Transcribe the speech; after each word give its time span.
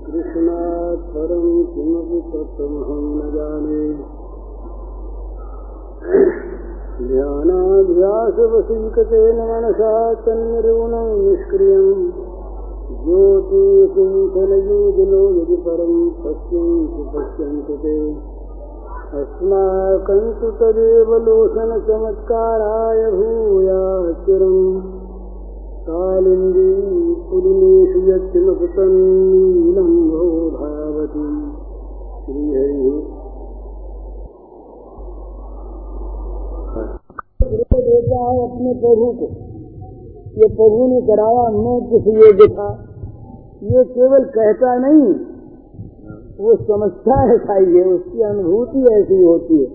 कृष्णात् 0.05 1.00
परं 1.00 1.64
किमपि 1.64 2.20
तत्त्वमहं 2.34 3.16
न 3.16 3.36
जाने। 3.36 3.84
ध्यानाभ्यासवसीकतेन 7.08 9.36
मनसा 9.36 10.14
तन्निर्गुणं 10.14 11.30
निष्क्रियम्। 11.30 12.30
ज्योतिषुञ्चलयोगिनो 12.92 15.41
यदि 15.41 15.55
परं 15.55 16.09
पश्यन्तु 16.09 17.04
पश्यन्तु 17.04 17.73
ते। 17.73 18.17
अस्माकं 19.22 20.34
तु 20.34 20.52
तदेव 20.52 21.17
लोचनचमत्काराय 21.17 23.12
भूयाचिरम् 23.12 24.81
कालिन्दी 25.90 27.30
पुलिनेषु 27.30 28.00
यत्किमपि 28.00 28.67
तन्नीलं 28.67 30.09
भो 30.09 30.50
भावति। 30.50 31.52
श्रीहरिः। 32.26 33.22
अपने 38.31 38.73
प्रभु 38.73 39.05
को 39.05 39.51
ये 40.31 40.48
प्रभु 40.49 40.84
ने 40.88 40.99
कराया, 41.08 41.45
मैं 41.53 41.77
किस 41.88 42.05
योग्य 42.16 42.45
था 42.55 42.67
ये 43.66 43.84
केवल 43.89 44.23
कहता 44.35 44.76
नहीं। 44.77 45.08
वो 46.38 46.53
समझता 46.61 47.16
ऐसा 47.33 47.56
ही 47.56 47.78
है 47.78 47.83
उसकी 47.86 48.22
अनुभूति 48.23 48.83
ऐसी 48.91 49.17
होती 49.23 49.58
है। 49.58 49.69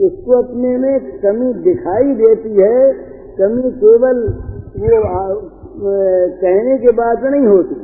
उसको 0.00 0.32
अपने 0.38 0.72
में 0.78 0.94
कमी 1.20 1.52
दिखाई 1.64 2.14
देती 2.14 2.50
है। 2.56 2.80
कमी 3.38 3.70
केवल 3.80 4.18
वो 4.76 5.92
कहने 6.40 6.74
के 6.78 6.92
बाद 6.98 7.24
नहीं 7.24 7.46
होती। 7.46 7.76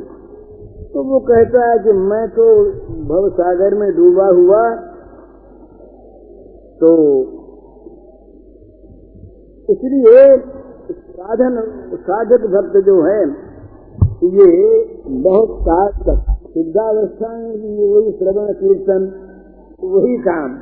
तो 0.93 1.03
वो 1.03 1.19
कहता 1.27 1.69
है 1.69 1.77
कि 1.79 1.93
मैं 2.03 2.25
तो 2.31 2.47
भव 3.07 3.29
सागर 3.37 3.75
में 3.75 3.89
डूबा 3.95 4.27
हुआ 4.31 4.63
तो 6.81 6.89
इसलिए 9.69 10.25
साधन, 10.93 11.63
साधक 11.93 12.41
भक्त 12.45 12.85
जो 12.85 13.01
है, 13.01 13.53
ये 14.23 14.83
बहुत 15.09 15.49
करता 15.61 16.33
सिद्धावस्था 16.33 17.37
में 17.37 17.51
भी 17.51 17.93
वही 17.93 18.11
श्रवण 18.11 18.53
कीर्तन, 18.53 19.11
वही 19.83 20.17
काम। 20.17 20.57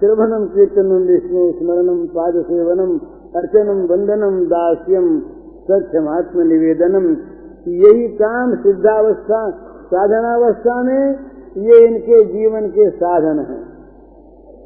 श्रवणम 0.00 0.44
कीर्तनम 0.44 0.92
विष्णु 0.92 1.52
स्मरणम 1.52 2.06
पाद 2.06 2.34
सेवनम 2.36 2.98
अर्चनम 3.36 3.86
वंदनम 3.86 4.44
दास्यम 4.44 5.20
सक्षम 5.70 6.08
आत्म 6.08 6.40
निवेदनम 6.40 7.16
यही 7.68 8.08
काम 8.08 8.54
सिद्धावस्था, 8.54 9.50
साधनावस्था 9.86 10.82
में, 10.82 11.16
ये 11.56 11.86
इनके 11.86 12.24
जीवन 12.24 12.68
के 12.68 12.90
साधन 12.90 13.38
है। 13.38 13.72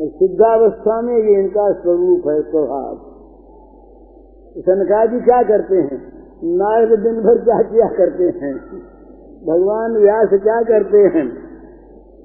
सिद्धावस्था 0.09 1.01
में 1.01 1.17
ये 1.17 1.43
इनका 1.43 1.73
स्वरूप 1.73 2.29
है, 2.29 2.43
स्वभाव। 2.43 3.16
सनकाजी 4.57 5.21
क्या 5.21 5.43
करते 5.43 5.77
हैं? 5.77 6.13
नारद 6.45 6.99
दिन 6.99 7.21
भर 7.21 7.39
क्या 7.45 7.63
किया 7.63 7.87
करते 7.89 8.25
हैं? 8.25 8.55
भगवान 9.47 9.97
व्यास 9.97 10.29
क्या 10.33 10.61
करते 10.63 10.99
हैं? 10.99 11.29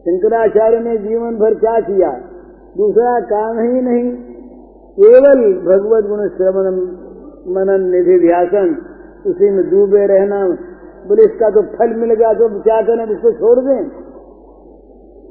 शंकराचार्य 0.05 0.79
ने 0.79 0.97
जीवन 0.97 1.35
भर 1.35 1.53
क्या 1.53 1.79
किया? 1.79 2.11
दूसरा 2.77 3.19
काम 3.19 3.59
ही 3.59 3.81
नहीं। 3.81 4.15
केवल 4.97 5.53
भगवत 5.53 6.05
गुण 6.05 6.27
श्रवण, 6.27 6.69
मनन, 7.47 7.81
निधि 7.81 8.19
ध्यासन 8.19 8.75
उसी 9.25 9.49
में 9.49 9.69
डूबे 9.69 10.05
रहना, 10.05 10.47
बोले 11.07 11.23
इसका 11.23 11.49
तो 11.49 11.61
फल 11.61 11.95
मिल 11.95 12.13
गया 12.13 12.33
तो 12.33 12.61
क्या 12.61 12.81
करें, 12.81 13.05
इसको 13.11 13.31
छोड़ 13.31 13.59
दें? 13.59 13.81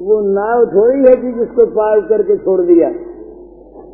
वो 0.01 0.21
नाव 0.21 0.67
थोड़ी 0.67 0.99
है 0.99 1.17
कि 1.17 1.33
जिसको 1.33 1.67
पार 1.67 2.01
करके 2.01 2.37
छोड़ 2.37 2.61
दिया। 2.61 2.91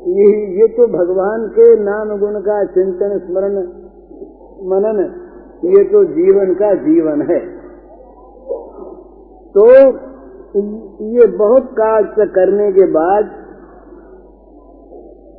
ये 0.06 0.26
ये 0.56 0.66
तो 0.68 0.86
भगवान 0.86 1.46
के 1.48 1.64
नाम 1.80 2.18
गुण 2.18 2.40
का 2.40 2.64
चिंतन, 2.64 3.14
स्मरण, 3.18 3.56
मनन, 4.64 5.00
ये 5.64 5.84
तो 5.84 6.04
जीवन 6.04 6.54
का 6.54 6.74
जीवन 6.74 7.22
है। 7.22 7.38
तो 9.54 9.64
ये 11.06 11.26
बहुत 11.26 11.72
कार्य 11.72 12.26
करने 12.26 12.70
के 12.72 12.86
बाद 12.92 13.34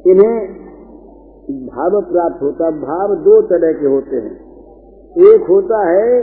इन्हें 0.08 0.36
भाव 1.68 2.02
प्राप्त 2.02 2.42
होता 2.42 2.70
भाव 2.72 3.16
दो 3.16 3.42
तरह 3.42 3.74
के 3.74 3.88
होते 3.88 4.16
हैं। 4.16 4.36
एक 5.28 5.48
होता 5.50 5.80
है 5.90 6.22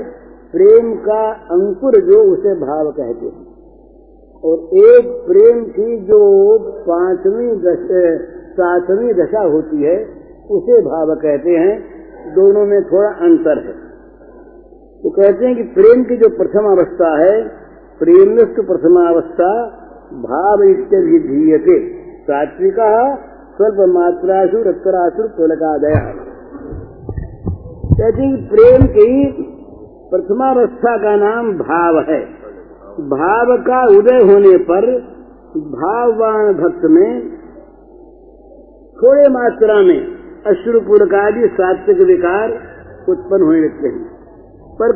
प्रेम 0.52 0.94
का 0.96 1.22
अंकुर 1.50 2.00
जो 2.00 2.22
उसे 2.32 2.54
भाव 2.60 2.90
कहते 2.90 3.26
हैं। 3.26 3.53
और 4.44 4.56
एक 4.78 5.06
प्रेम 5.26 5.62
की 5.64 5.96
जो 6.06 6.18
पांचवी 6.86 7.46
सातवीं 8.56 9.12
दशा 9.14 9.42
होती 9.42 9.82
है, 9.82 9.94
उसे 10.50 10.80
भाव 10.82 11.14
कहते 11.14 11.50
हैं, 11.50 11.72
दोनों 12.34 12.64
में 12.66 12.82
थोड़ा 12.84 13.08
अंतर 13.28 13.58
है। 13.58 13.72
तो 15.02 15.10
कहते 15.10 15.46
हैं 15.46 15.54
कि 15.56 15.62
प्रेम 15.72 16.02
की 16.04 16.16
जो 16.16 16.28
प्रथम 16.36 16.68
अवस्था 16.70 17.08
है 17.18 17.32
प्रेमस्थ 17.98 18.60
प्रथमावस्था 18.66 19.50
भाव 20.22 20.62
इत्यभिधीयते 20.62 21.78
सात्विका 22.22 22.90
स्वल्प 23.56 23.80
मात्रासु 23.88 24.62
रक्तरासु 24.68 25.28
पुलकादय 25.36 25.98
कहते 27.98 28.22
हैं 28.22 28.30
कि 28.36 28.46
प्रेम 28.46 28.86
की 28.86 29.10
प्रथमावस्था 30.10 30.96
का 30.96 31.16
नाम 31.16 31.52
भाव 31.58 31.98
है। 32.08 32.22
भाव 33.00 33.56
का 33.62 33.86
उदय 33.98 34.32
होने 34.32 34.56
पर 34.56 35.00
भाववान 35.56 36.52
भक्त 36.52 36.84
में 36.84 37.30
थोड़े 39.02 39.28
मात्रा 39.28 39.74
में 39.74 40.06
अश्रुपुरकादि 40.46 41.48
सात्विक 41.48 41.98
विकार 41.98 42.50
उत्पन्न 43.08 43.42
होने 43.42 43.60
लगते 43.60 43.88
हैं। 43.88 44.04
पर 44.74 44.92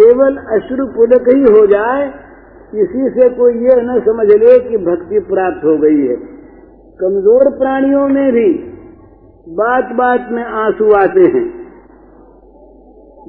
केवल 0.00 0.36
अश्रुपुलक 0.36 1.28
ही 1.28 1.42
हो 1.42 1.66
जाए 1.66 2.26
इसी 2.74 3.10
से 3.10 3.28
कोई 3.28 3.52
ये 3.52 3.76
न 3.76 4.00
समझ 4.00 4.26
ले 4.26 4.68
कि 4.68 4.76
भक्ति 4.76 5.18
प्राप्त 5.18 5.64
हो 5.64 5.78
गई 5.78 6.06
है। 6.06 6.16
कमज़ोर 7.00 7.58
प्राणियों 7.58 8.08
में 8.08 8.32
भी 8.32 8.52
बात 9.48 9.84
बात 9.84 10.28
में 10.30 10.44
आँसू 10.44 10.92
आते 10.92 11.20
हैं। 11.20 11.66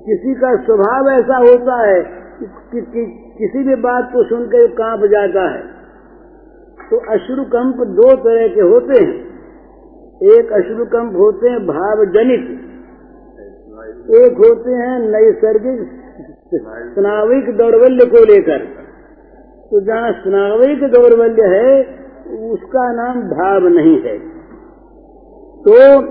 किसी 0.05 0.33
का 0.33 0.55
स्वभाव 0.63 1.09
ऐसा 1.09 1.37
होता 1.37 1.87
है 1.89 2.01
कि, 2.39 2.45
कि, 2.45 2.81
कि 2.81 3.26
किसी 3.37 3.63
भी 3.63 3.75
बात 3.75 4.09
को 4.13 4.23
सुनकर 4.23 4.67
काँप 4.67 4.99
जाता 4.99 5.49
है। 5.49 5.61
तो 6.89 6.97
अश्रुकंप 6.97 7.75
दो 7.75 8.15
तरह 8.15 8.47
के 8.47 8.61
होते 8.61 9.03
हैं। 9.03 9.27
एक 10.23 10.51
अश्रुकंप 10.51 11.15
होते 11.15 11.49
हैं 11.49 11.59
भाव 11.59 12.05
जनित 12.05 12.63
एक 14.09 14.37
होते 14.37 14.71
हैं 14.71 14.99
नैसर्गिक, 14.99 15.89
स्नाविक 16.93 17.57
दौर्बल्य 17.57 18.05
को 18.05 18.25
लेकर। 18.25 18.57
तो 19.71 19.81
जहाँ 19.81 20.11
स्नाविक 20.11 20.91
दौर्बल्य 20.91 21.43
है, 21.43 21.81
उसका 22.51 22.91
नाम 22.93 23.21
भाव 23.21 23.67
नहीं 23.67 24.01
है। 24.01 24.17
तो 25.59 26.01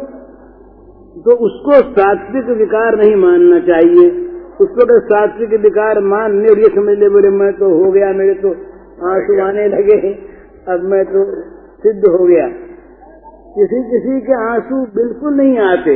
तो 1.17 1.31
उसको 1.31 1.73
सात्विक 1.73 2.59
विकार 2.59 2.97
नहीं 2.97 3.17
मानना 3.17 3.59
चाहिए। 3.59 4.26
उसको 4.61 4.85
अगर 4.85 5.01
सात्विक 5.07 5.51
विकार 5.61 5.99
मानने 6.03 6.49
और 6.49 6.59
ये 6.59 6.69
समझ 6.75 6.97
ले 6.99 7.09
बोले, 7.09 7.31
मैं 7.31 7.53
तो 7.53 7.69
हो 7.75 7.91
गया, 7.93 8.13
मेरे 8.13 8.35
तो 8.35 8.51
आँसू 9.07 9.41
आने 9.43 9.67
लगे 9.69 9.97
अब 10.69 10.85
मैं 10.85 11.05
तो 11.05 11.25
सिद्ध 11.83 12.03
हो 12.07 12.27
गया। 12.27 12.47
किसी 13.57 13.81
किसी 13.91 14.21
के 14.21 14.39
आँसू 14.45 14.79
बिल्कुल 14.95 15.35
नहीं 15.35 15.59
आते, 15.65 15.95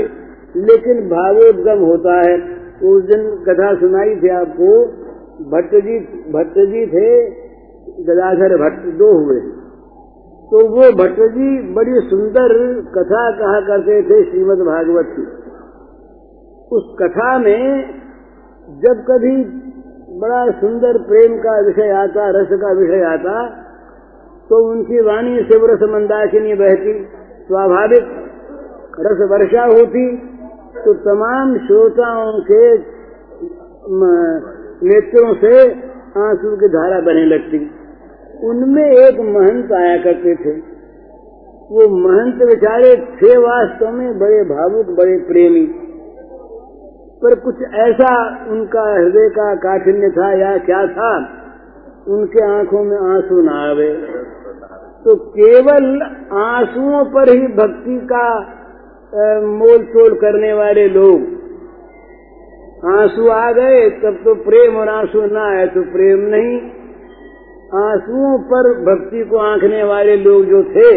लेकिन 0.63 1.01
भावोद्गम 1.09 1.85
होता 1.85 2.17
है। 2.19 2.37
तो 2.81 2.91
उस 2.91 3.05
दिन 3.05 3.25
कथा 3.47 3.71
सुनाई 3.81 4.15
थी 4.17 4.29
आपको 4.35 4.69
भट्ट 5.51 5.75
जी 5.85 5.99
भट्ट 6.33 6.59
जी 6.71 6.85
थे, 6.87 7.09
गदाधर 8.05 8.55
भट्ट, 8.57 8.85
दो 8.99 9.11
हुए। 9.17 9.41
तो 10.51 10.63
वो 10.69 10.87
भट्ट 10.95 11.19
जी 11.35 11.49
बड़ी 11.75 12.01
सुंदर 12.07 12.55
कथा 12.95 13.25
कहा 13.39 13.61
करते 13.67 14.03
थे, 14.03 14.23
श्रीमद 14.31 14.63
भागवत 14.67 15.11
की। 15.11 15.27
उस 16.73 16.95
कथा 17.01 17.31
में 17.39 18.00
जब 18.79 19.05
कभी 19.09 19.37
बड़ा 20.21 20.51
सुंदर 20.51 20.99
प्रेम 20.99 21.37
का 21.39 21.59
विषय 21.61 21.91
आता, 21.91 22.31
रस 22.31 22.49
का 22.53 22.73
विषय 22.73 23.03
आता 23.05 23.49
तो 24.51 24.59
उनकी 24.71 25.01
वाणी 25.01 25.43
से 25.43 25.59
रस 25.67 25.83
मंदाकिनी 25.83 26.55
बहती। 26.55 26.93
स्वाभाविक 27.47 28.07
रस 29.01 29.21
वर्षा 29.31 29.65
होती 29.65 30.17
तो 30.77 30.95
तमाम 30.95 31.57
श्रोताओं 31.59 32.41
के 32.41 32.63
नेत्रों 34.89 35.35
से 35.35 35.55
आँसू 36.21 36.57
की 36.57 36.69
धारा 36.69 37.01
बने 37.01 37.25
लगती। 37.27 37.71
उनमें 38.45 38.85
एक 38.85 39.21
महंत 39.21 39.73
आया 39.73 39.97
करते 39.97 40.35
थे। 40.35 40.59
वो 41.71 41.89
महंत 41.97 42.35
बेचारे 42.35 42.95
थे 43.17 43.37
वास्तव 43.39 43.91
में 43.91 44.19
बड़े 44.19 44.43
भावुक, 44.45 44.87
बड़े 44.87 45.19
प्रेमी। 45.19 45.80
पर 47.23 47.35
कुछ 47.41 47.63
ऐसा 47.81 48.11
उनका 48.51 48.83
हृदय 48.93 49.29
का 49.29 49.55
काठिन्य 49.55 50.11
था 50.11 50.29
या 50.39 50.57
क्या 50.59 50.87
था, 50.87 51.11
उनके 52.09 52.45
आँखों 52.45 52.85
में 52.85 52.97
आँसू 52.99 53.41
न 53.43 53.49
आवे। 53.57 53.89
तो 55.05 55.17
केवल 55.35 55.85
आंसुओं 56.39 57.05
पर 57.05 57.33
ही 57.33 57.47
भक्ति 57.57 57.99
का 58.07 58.25
मोल 59.53 59.85
तोल 59.87 60.15
करने 60.15 60.53
वाले 60.53 60.89
लोग। 60.89 61.29
आँसू 62.91 63.29
आ 63.29 63.53
गए, 63.53 63.89
तब 64.01 64.19
तो 64.25 64.35
प्रेम 64.45 64.77
और 64.77 64.89
आँसू 64.89 65.27
ना 65.27 65.47
आए 65.49 65.67
तो 65.67 65.83
प्रेम 65.93 66.21
नहीं। 66.31 66.59
आंसुओं 67.79 68.37
पर 68.49 68.69
भक्ति 68.85 69.25
को 69.25 69.39
आंकने 69.45 69.83
वाले 69.85 70.17
लोग 70.17 70.45
जो 70.45 70.63
थे, 70.71 70.91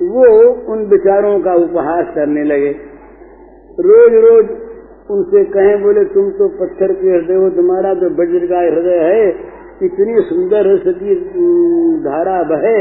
वो 0.00 0.26
उन 0.72 0.84
विचारों 0.86 1.38
का 1.40 1.54
उपहास 1.54 2.14
करने 2.14 2.44
लगे। 2.44 2.72
रोज 3.80 4.14
रोज 4.24 4.58
उनसे 5.10 5.44
कहें, 5.44 5.82
बोले, 5.82 6.04
तुम 6.04 6.30
तो 6.30 6.48
पत्थर 6.48 6.92
के 6.92 7.08
हृदय 7.08 7.34
हो, 7.34 7.48
तुम्हारा 7.50 7.94
तो 7.94 8.10
वज्र 8.14 8.46
का 8.46 8.60
हृदय 8.60 8.98
है, 8.98 9.28
इतनी 9.82 10.22
सुंदर 10.22 10.68
की 10.86 11.14
धारा 12.02 12.42
बहे 12.42 12.78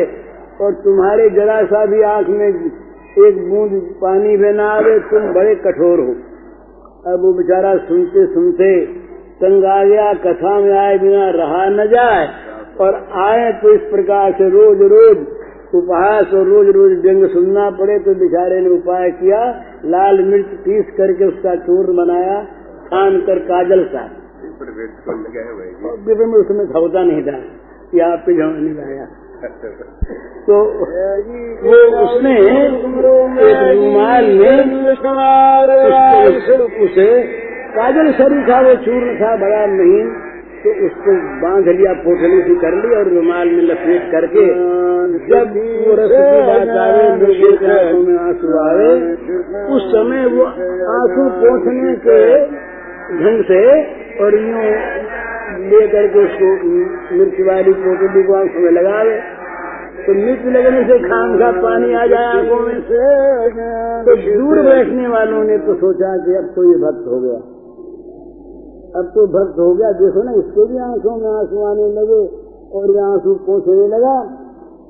और 0.62 0.74
तुम्हारे 0.84 1.30
जरा 1.30 1.62
सा 1.64 1.86
भी 1.86 2.02
आँख 2.02 2.28
में 2.30 2.48
एक 2.48 3.38
बूंद 3.50 3.72
पानी 4.02 4.36
में 4.38 4.52
ना 4.54 4.70
आवे, 4.72 5.00
तुम 5.00 5.32
बड़े 5.34 5.56
कठोर 5.56 6.00
हो। 6.00 6.14
अब 7.08 7.22
वो 7.22 7.34
बेचारा 7.34 7.76
सुनते 7.78 8.26
सुनते 8.34 8.70
तंग 9.42 9.66
आ 9.66 9.84
गया 9.84 10.14
कथा 10.24 10.60
में 10.60 10.72
आए 10.78 10.98
बिना 10.98 11.30
रहा 11.30 11.66
न 11.70 11.86
जाए 11.88 12.28
और 12.80 12.96
आए 13.20 13.52
तो 13.54 13.74
इस 13.74 13.82
प्रकार 13.92 14.32
से 14.32 14.50
रोज 14.50 14.82
रोज 14.92 15.18
उपहास 15.74 16.34
और 16.34 16.48
रोज 16.48 16.68
रोज 16.76 16.94
व्यंग 17.02 17.26
सुनना 17.30 17.70
पड़े 17.72 17.98
तो 18.00 18.14
बेचारे 18.16 18.60
ने 18.62 18.70
उपाय 18.70 19.10
किया, 19.12 19.42
लाल 19.86 20.22
मिर्च 20.24 20.46
पीस 20.64 20.86
करके 20.98 21.26
उसका 21.26 21.56
चूर्ण 21.66 21.96
बनाया, 21.98 22.38
छान 22.86 23.20
कर 23.20 23.40
काजल 23.46 23.84
सा 23.86 24.04
में 26.22 26.38
उसमें 26.38 26.66
धवता 26.68 27.04
नहीं 27.04 27.24
था 27.24 27.38
कि 27.92 28.00
आप 28.00 28.24
पे 28.26 28.34
जमा 28.34 28.58
नहीं 28.58 28.76
लाया 28.76 29.06
तो 30.46 30.56
वो 31.64 31.78
उसने 32.00 32.34
एक 32.40 32.72
रुमाल 33.76 34.26
में 34.32 34.56
उसे, 36.82 37.08
काजल 37.76 38.12
शरीर 38.12 38.42
था, 38.50 38.60
वो 38.62 38.74
चूर्ण 38.86 39.16
था, 39.16 39.30
बड़ा 39.38 39.62
महीन। 39.68 40.08
तो 40.64 40.72
उसको 40.86 41.14
बाँध 41.42 41.68
लिया 41.68 41.94
पोटली 42.06 42.42
सी 42.42 42.56
कर 42.56 42.76
ली 42.78 42.96
और 42.96 43.10
रुमाल 43.10 43.50
में 43.50 43.62
लपेट 43.64 44.08
करके 44.12 44.46
जब 45.30 45.54
की 45.54 45.62
के 47.60 47.70
आँखों 47.76 48.00
में 48.00 48.18
आँसू 48.18 48.50
आवे 48.64 48.90
उस 49.76 49.86
समय 49.92 50.26
वो 50.34 50.46
आँसू 50.96 51.28
पोछने 51.38 51.94
के 52.08 52.20
ढंग 53.22 53.44
से 53.44 53.62
और 54.24 54.38
यूँ 54.40 54.64
ले 55.70 55.88
करके 55.88 56.24
उसको 56.24 56.50
मिर्च 57.18 57.40
वाली 57.48 57.74
पोटली 57.84 58.24
को 58.24 58.34
आँखों 58.34 58.62
में 58.62 58.72
लगावे 58.72 59.16
तो 60.08 60.14
मिर्च 60.14 60.44
लगने 60.56 60.84
से 60.84 60.98
खाम 61.00 61.38
खा 61.40 61.52
पानी 61.62 61.94
आ 61.94 62.06
जाए 62.08 62.28
आँखों 62.34 62.60
में 62.60 62.82
से। 62.90 63.00
तो 64.06 64.16
दूर 64.16 64.62
बैठने 64.62 65.08
वालों 65.08 65.44
ने 65.44 65.58
तो 65.58 65.74
सोचा 65.76 66.12
कि 66.18 66.36
अब 66.36 66.52
तो 66.56 66.68
ये 66.72 66.78
भक्त 66.84 67.08
हो 67.08 67.18
गया। 67.24 67.40
अब 68.96 69.06
तो 69.16 69.26
भक्त 69.34 69.60
हो 69.60 69.74
गया 69.76 69.92
देखो 69.98 70.22
ना 70.24 70.32
इसको 70.34 70.66
भी 70.66 70.78
आँसू 70.84 71.16
में 71.16 71.30
आँसू 71.30 71.64
आने 71.64 71.88
लगे 71.94 72.22
और 72.74 72.92
ये 72.92 73.02
आँसू 73.02 73.34
पहुँचने 73.48 73.88
लगा। 73.88 74.14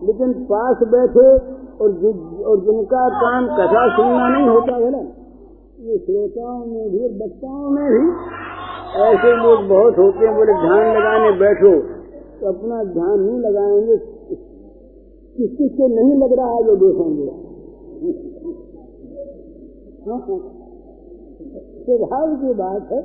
लेकिन 0.04 0.34
पास 0.52 0.84
बैठे 0.92 1.28
और 1.80 1.90
और 2.50 2.60
जिनका 2.60 3.02
काम 3.16 3.48
कथा 3.58 3.82
सुनना 3.96 4.28
नहीं 4.30 4.48
होता 4.48 4.76
है 4.76 4.92
ना 4.92 5.02
ये 5.80 5.98
श्रोताओं 5.98 6.60
में 6.66 6.86
भी 6.92 7.10
बच्चाओं 7.20 7.70
में 7.70 7.84
भी 7.92 8.06
ऐसे 9.04 9.36
लोग 9.44 9.68
बहुत 9.70 9.98
होते 9.98 10.26
हैं 10.26 10.36
बोले 10.36 10.54
ध्यान 10.62 10.88
लगाने 10.98 11.32
बैठो 11.40 11.74
तो 12.40 12.48
अपना 12.48 12.84
ध्यान 12.84 13.20
नहीं 13.20 13.40
लगाएँगे। 13.40 13.98
किस 15.36 15.50
किस 15.58 15.72
से 15.78 15.88
नहीं 15.88 16.16
लग 16.18 16.34
रहा 16.40 16.54
है 16.54 16.64
जो 16.64 16.76
देखेंगे। 16.76 17.28
हाँ, 20.08 20.20
हाँ। 20.20 20.40
स्वभाव 21.84 22.36
की 22.36 22.54
बात 22.54 22.92
है 22.92 23.02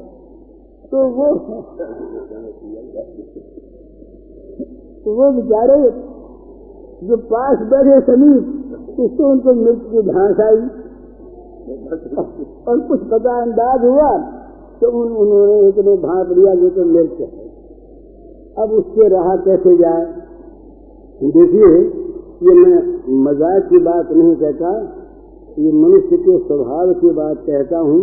तो 0.92 0.98
वो 1.10 1.26
तो 5.04 5.14
वो 5.14 5.30
बेचारे 5.32 5.78
जो 7.02 7.16
पास 7.30 7.62
बैठे 7.70 7.96
समीप, 8.02 8.44
उसको 8.98 9.30
उनको 9.30 9.54
मृत्यु 9.54 9.88
की 9.92 10.12
घास 10.12 10.40
आई। 10.40 10.60
और 12.64 12.80
कुछ 12.88 13.00
पता 13.10 13.34
अंदाज 13.42 13.84
हुआ 13.84 14.10
तो 14.80 14.90
उन, 14.92 15.08
उन्होंने 15.14 15.56
एक 15.68 15.78
ने 15.86 15.96
भाप 15.98 16.30
लिया 16.30 16.54
जो 16.54 16.68
तो 16.70 16.84
है 17.20 17.28
अब 18.56 18.72
उससे 18.72 19.08
रहा 19.08 19.36
कैसे 19.44 19.76
जाए? 19.76 20.04
देखिए, 21.30 21.70
ये 22.42 22.54
मैं 22.54 22.76
मज़ाक 23.24 23.68
की 23.68 23.78
बात 23.84 24.10
नहीं 24.12 24.34
कहता, 24.36 24.70
ये 25.58 25.72
मनुष्य 25.74 26.16
के 26.18 26.38
स्वभाव 26.38 26.92
की 27.00 27.10
बात 27.14 27.38
कहता 27.46 27.78
हूँ। 27.80 28.00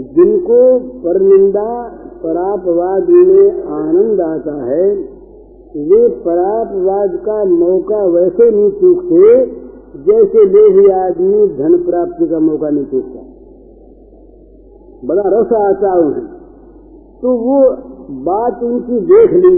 जिनको 0.00 0.78
परनिंदा 0.78 1.98
परापवाद 2.22 3.08
में 3.08 3.62
आनंद 3.62 4.20
आता 4.20 4.64
है, 4.64 4.94
वे 5.76 6.08
परापवाद 6.08 7.16
का 7.16 7.44
मौका 7.44 8.04
वैसे 8.04 8.50
नहीं 8.50 8.70
चूकते 8.70 9.46
जैसे 10.06 10.44
ले 10.44 10.80
ही 10.80 10.90
आदमी 10.90 11.46
धन 11.48 11.76
प्राप्ति 11.76 12.26
का 12.26 12.38
मौका 12.38 12.70
नहीं 12.70 12.84
चूकता। 12.84 13.20
बड़ा 15.06 15.22
रस 15.26 15.52
आता 15.52 15.98
उन्हें। 15.98 16.26
तो 17.22 17.36
वो 17.36 17.60
बात 18.10 18.62
उनकी 18.62 19.00
देख 19.00 19.32
ली 19.32 19.56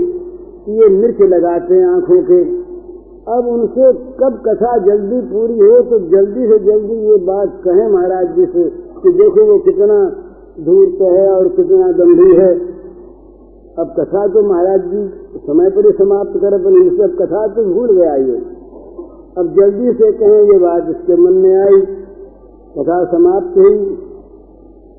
कि 0.67 0.73
ये 0.73 0.89
मिर्च 0.89 1.21
लगाते 1.21 1.75
हैं 1.75 1.87
आँखों 1.87 2.23
के। 2.23 2.43
अब 3.33 3.47
उनसे 3.47 3.93
कब 3.93 4.43
कथा 4.47 4.79
जल्दी 4.79 5.21
पूरी 5.21 5.59
हो 5.59 5.81
तो 5.81 5.99
जल्दी 5.99 6.47
से 6.47 6.59
जल्दी 6.59 6.95
ये 7.11 7.17
बात 7.17 7.61
कहें 7.65 7.89
महाराज 7.89 8.27
जी 8.37 8.47
से 8.47 8.69
कि 9.03 9.13
देखो 9.13 9.53
वो 9.53 9.59
कितना 9.59 10.23
धूर्त 10.59 11.01
है 11.03 11.29
और 11.31 11.49
कितना 11.49 11.91
गंभीर 11.93 12.41
है। 12.41 12.53
अब 13.79 13.95
कथा 13.99 14.27
तो 14.27 14.43
महाराज 14.43 14.85
जी 14.85 15.01
समय 15.43 15.71
पर 15.71 15.87
ही 15.87 15.93
समाप्त 15.93 16.39
करे 16.41 16.59
पर 16.59 16.77
अब 17.05 17.17
कथा 17.19 17.47
तो 17.47 17.65
भूल 17.65 17.91
गया 17.97 18.15
ये 18.17 18.37
अब 19.37 19.49
जल्दी 19.57 19.93
से 19.93 20.11
कहें, 20.13 20.43
ये 20.43 20.59
बात 20.59 20.89
इसके 20.91 21.17
मन 21.17 21.35
में 21.35 21.57
आई। 21.57 21.81
कथा 22.77 23.05
समाप्त 23.05 23.59
हुई। 23.59 23.75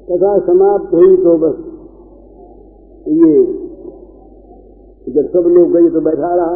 कथा 0.10 0.38
समाप्त 0.46 0.94
हुई 0.94 1.16
तो 1.18 1.38
बस 1.38 1.56
ये, 3.16 3.44
जब 5.08 5.30
सब 5.30 5.48
लोग 5.48 5.72
गए 5.74 5.90
तो 5.90 6.02
बैठा 6.02 6.34
रहा। 6.36 6.56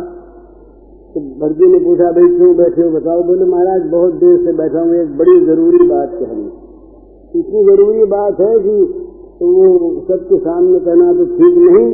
तो 1.14 1.20
भरजी 1.40 1.68
ने 1.68 1.80
पूछा, 1.80 2.12
भाई 2.12 2.28
क्यों 2.38 2.56
बैठे 2.58 2.82
हो? 2.82 2.90
बताओ। 2.92 3.24
बोले, 3.24 3.46
महाराज, 3.46 3.90
बहुत 3.92 4.14
देर 4.16 4.38
से 4.38 4.54
बैठा 4.54 4.82
हूँ। 4.82 4.94
एक 4.96 5.18
बड़ी 5.18 5.40
ज़रूरी 5.46 5.88
बात 5.88 6.14
कहनी। 6.14 6.50
इतनी 7.32 7.64
ज़रूरी 7.66 8.04
बात 8.12 8.40
है 8.42 8.54
कि 8.60 8.76
वो 9.42 9.68
सबके 10.08 10.38
सामने 10.40 10.80
कहना 10.80 11.14
तो 11.14 11.26
ठीक 11.28 11.56
नहीं 11.58 11.88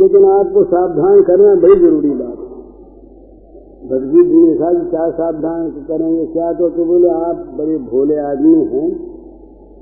लेकिन 0.00 0.24
आपको 0.30 0.62
सावधान 0.64 1.22
करना 1.22 1.54
बड़ी 1.62 1.76
ज़रूरी 1.80 2.10
बात 2.10 2.38
है। 2.38 2.46
भगवीत 3.90 4.26
ने 4.28 4.54
कहा 4.54 4.72
कि 4.72 4.88
क्या 4.90 5.04
सावधान 5.10 5.68
करेंगे 5.88 6.24
क्या 6.26 6.52
तो, 6.52 6.68
तो 6.68 6.84
बोले 6.84 7.08
आप 7.10 7.44
बड़े 7.58 7.78
भोले 7.90 8.16
आदमी 8.24 8.64
हैं। 8.72 8.88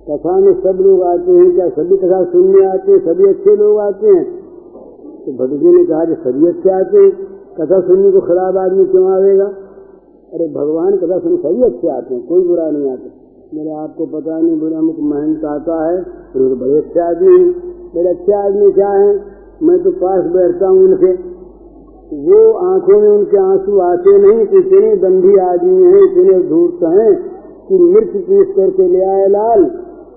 कथा 0.06 0.38
में 0.40 0.52
सब 0.60 0.82
लोग 0.86 1.02
आते 1.04 1.32
हैं 1.32 1.48
क्या 1.54 1.68
सभी 1.76 1.96
कथा 1.96 2.22
सुनने 2.32 2.64
आते 2.66 2.92
हैं 2.92 2.98
सभी 3.04 3.28
अच्छे 3.28 3.56
लोग 3.56 3.78
आते 3.80 4.06
हैं? 4.08 4.24
तो 5.24 5.32
भगवी 5.38 5.76
ने 5.76 5.84
कहा 5.84 6.04
कि 6.04 6.22
सभी 6.24 6.48
अच्छे 6.48 6.70
आते 6.70 6.96
हैं 6.98 7.10
कथा 7.56 7.80
सुनने 7.80 8.10
को 8.10 8.20
खराब 8.20 8.58
आदमी 8.58 8.84
क्यों 8.86 9.10
आवेगा 9.12 9.50
अरे 10.32 10.48
भगवान 10.54 10.96
कथा 10.96 11.18
सुन 11.18 11.36
सभी 11.42 11.62
अच्छे 11.62 11.88
आते 11.88 12.14
हैं 12.14 12.26
कोई 12.26 12.48
बुरा 12.48 12.70
नहीं 12.70 12.90
आता। 12.90 13.20
मेरे 13.54 13.72
आपको 13.72 14.04
पता 14.06 14.36
नहीं, 14.36 14.58
बोले 14.60 14.78
मुख 14.84 14.96
महंत 15.08 15.44
आता 15.46 15.74
है 15.80 15.98
बड़े 16.60 16.76
अच्छे 16.76 17.00
आदमी 17.00 17.34
बड़े 17.94 18.08
अच्छे 18.08 18.32
आदमी 18.36 18.70
क्या 18.72 18.88
है? 18.90 19.10
मैं 19.62 19.76
तो 19.82 19.90
पास 19.92 20.24
बैठता 20.32 20.68
हूँ 20.68 20.80
उनके। 20.84 21.10
वो 22.22 22.38
आँखों 22.62 22.96
में 23.00 23.08
उनके 23.08 23.38
आँसू 23.40 23.78
आते 23.80 24.14
नहीं, 24.18 24.40
इतने 24.60 24.96
दम्भी 24.96 25.36
आदमी 25.40 25.82
हैं, 25.82 26.00
इतने 26.02 26.38
धूर्त 26.48 26.82
हैं 26.84 27.12
कि 27.68 27.78
मिर्च 27.84 28.16
पीस 28.24 28.48
करके 28.56 28.88
ले 28.88 29.04
आए 29.04 29.28
लाल 29.28 29.62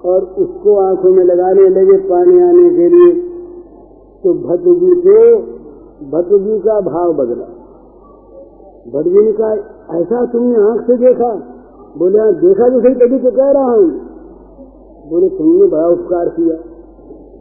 और 0.06 0.26
उसको 0.38 0.78
आँखों 0.78 1.12
में 1.12 1.24
लगाने 1.24 1.68
लगे 1.70 1.98
पानी 2.08 2.40
आने 2.40 2.70
के 2.70 2.88
लिए। 2.88 3.12
तो 4.24 4.34
भट्टजी 4.48 4.96
के 5.02 5.20
भट्टजी 6.08 6.60
का 6.60 6.80
भाव 6.90 7.14
बदला। 7.14 7.52
भट्टजी 8.94 9.22
ने 9.22 9.32
कहा, 9.32 9.54
ऐसा 10.00 10.26
तुमने 10.26 10.58
आँख 10.64 10.82
से 10.82 10.98
देखा? 10.98 11.32
बोले 11.98 12.20
हाँ 12.20 12.34
देखा 12.34 12.70
तो 12.70 12.82
सही, 12.82 12.94
तभी 12.94 13.20
तो 13.20 13.32
कह 13.32 13.52
रहा 13.52 13.72
हूँ। 13.72 13.88
बोले, 15.10 15.30
तुमने 15.30 15.68
बड़ा 15.68 15.88
उपकार 15.88 16.30
किया। 16.30 16.56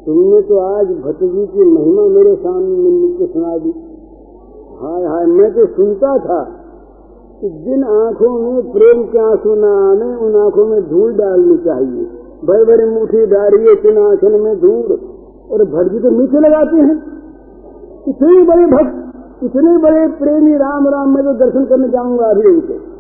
तुमने 0.07 0.43
तो 0.43 0.59
आज 0.59 0.87
भट्ट 0.87 1.25
जी 1.25 1.47
की 1.47 1.65
महिमा 1.65 2.03
मेरे 2.03 2.37
सामने 2.37 2.91
मुझको 2.91 3.27
सुना 3.27 3.59
दी। 3.59 3.71
हाय 4.81 5.05
हाय, 5.05 5.27
मैं 5.27 5.55
तो 5.55 5.67
सुनता 5.67 6.19
था 6.19 6.51
कि 7.41 7.49
जिन 7.51 7.85
आँखों 7.85 8.53
में 8.53 8.73
प्रेम 8.73 9.03
के 9.03 9.19
आँसू 9.19 9.55
न 9.55 9.65
आने, 9.65 10.17
उन 10.27 10.37
आँखों 10.37 10.67
में 10.67 10.89
धूल 10.89 11.13
डालनी 11.13 11.57
चाहिए। 11.57 12.07
बड़े 12.45 12.65
बड़े 12.65 12.91
मुठी 12.91 13.27
डालिए 13.27 13.75
चिन 13.75 13.99
आंखन 13.99 14.41
में 14.41 14.61
धूल। 14.61 14.99
और 15.51 15.65
भट्ट 15.65 15.93
जी 15.93 15.99
तो 15.99 16.11
मीठे 16.11 16.39
लगाते 16.39 16.77
हैं। 16.77 17.03
इतने 18.09 18.45
बड़े 18.45 18.67
भक्त, 18.67 19.17
इतने 19.45 19.79
बड़े 19.79 20.09
प्रेमी 20.09 20.55
राम 20.55 20.89
राम, 20.89 21.15
मैं 21.15 21.25
तो 21.25 21.33
दर्शन 21.33 21.65
करने 21.65 21.89
जाऊँगा 21.89 22.27
अभी 22.27 22.55
उनके। 22.55 22.96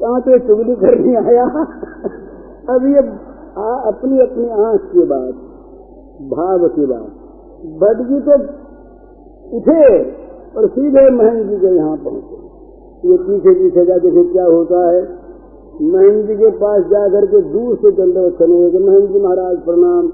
कहाँ 0.00 0.20
तो 0.20 0.38
चुगली 0.46 0.74
करने 0.76 1.14
आया? 1.16 1.44
अब 2.74 2.86
ये 2.86 3.02
आ, 3.56 3.68
अपनी 3.90 4.20
अपनी 4.20 4.48
आँख 4.62 4.88
की 4.92 5.04
बात 5.10 5.34
भाव 6.32 6.66
की 6.68 6.86
बात। 6.86 7.06
भट्ट 7.82 8.02
जी 8.08 8.20
तो 8.20 8.36
उठे 9.56 9.84
और 10.56 10.66
सीधे 10.68 11.04
महन 11.10 11.38
जी 11.48 11.56
के 11.56 11.70
यहाँ 11.76 11.96
पहुँचे। 11.96 13.08
ये 13.08 13.16
पीछे 13.16 13.54
पीछे 13.54 13.84
जाके 13.86 14.10
फिर 14.10 14.32
क्या 14.32 14.44
होता 14.44 14.82
है? 14.88 15.00
महन 15.82 16.22
जी 16.26 16.36
के 16.36 16.50
पास 16.50 16.84
जाकर 16.90 17.26
के 17.26 17.40
दूर 17.52 17.76
से 17.76 17.90
दंडवचन 17.92 18.52
हुए 18.52 18.70
कि 18.70 18.78
महन 18.78 19.06
जी 19.06 19.20
महाराज 19.20 19.56
प्रणाम 19.64 20.12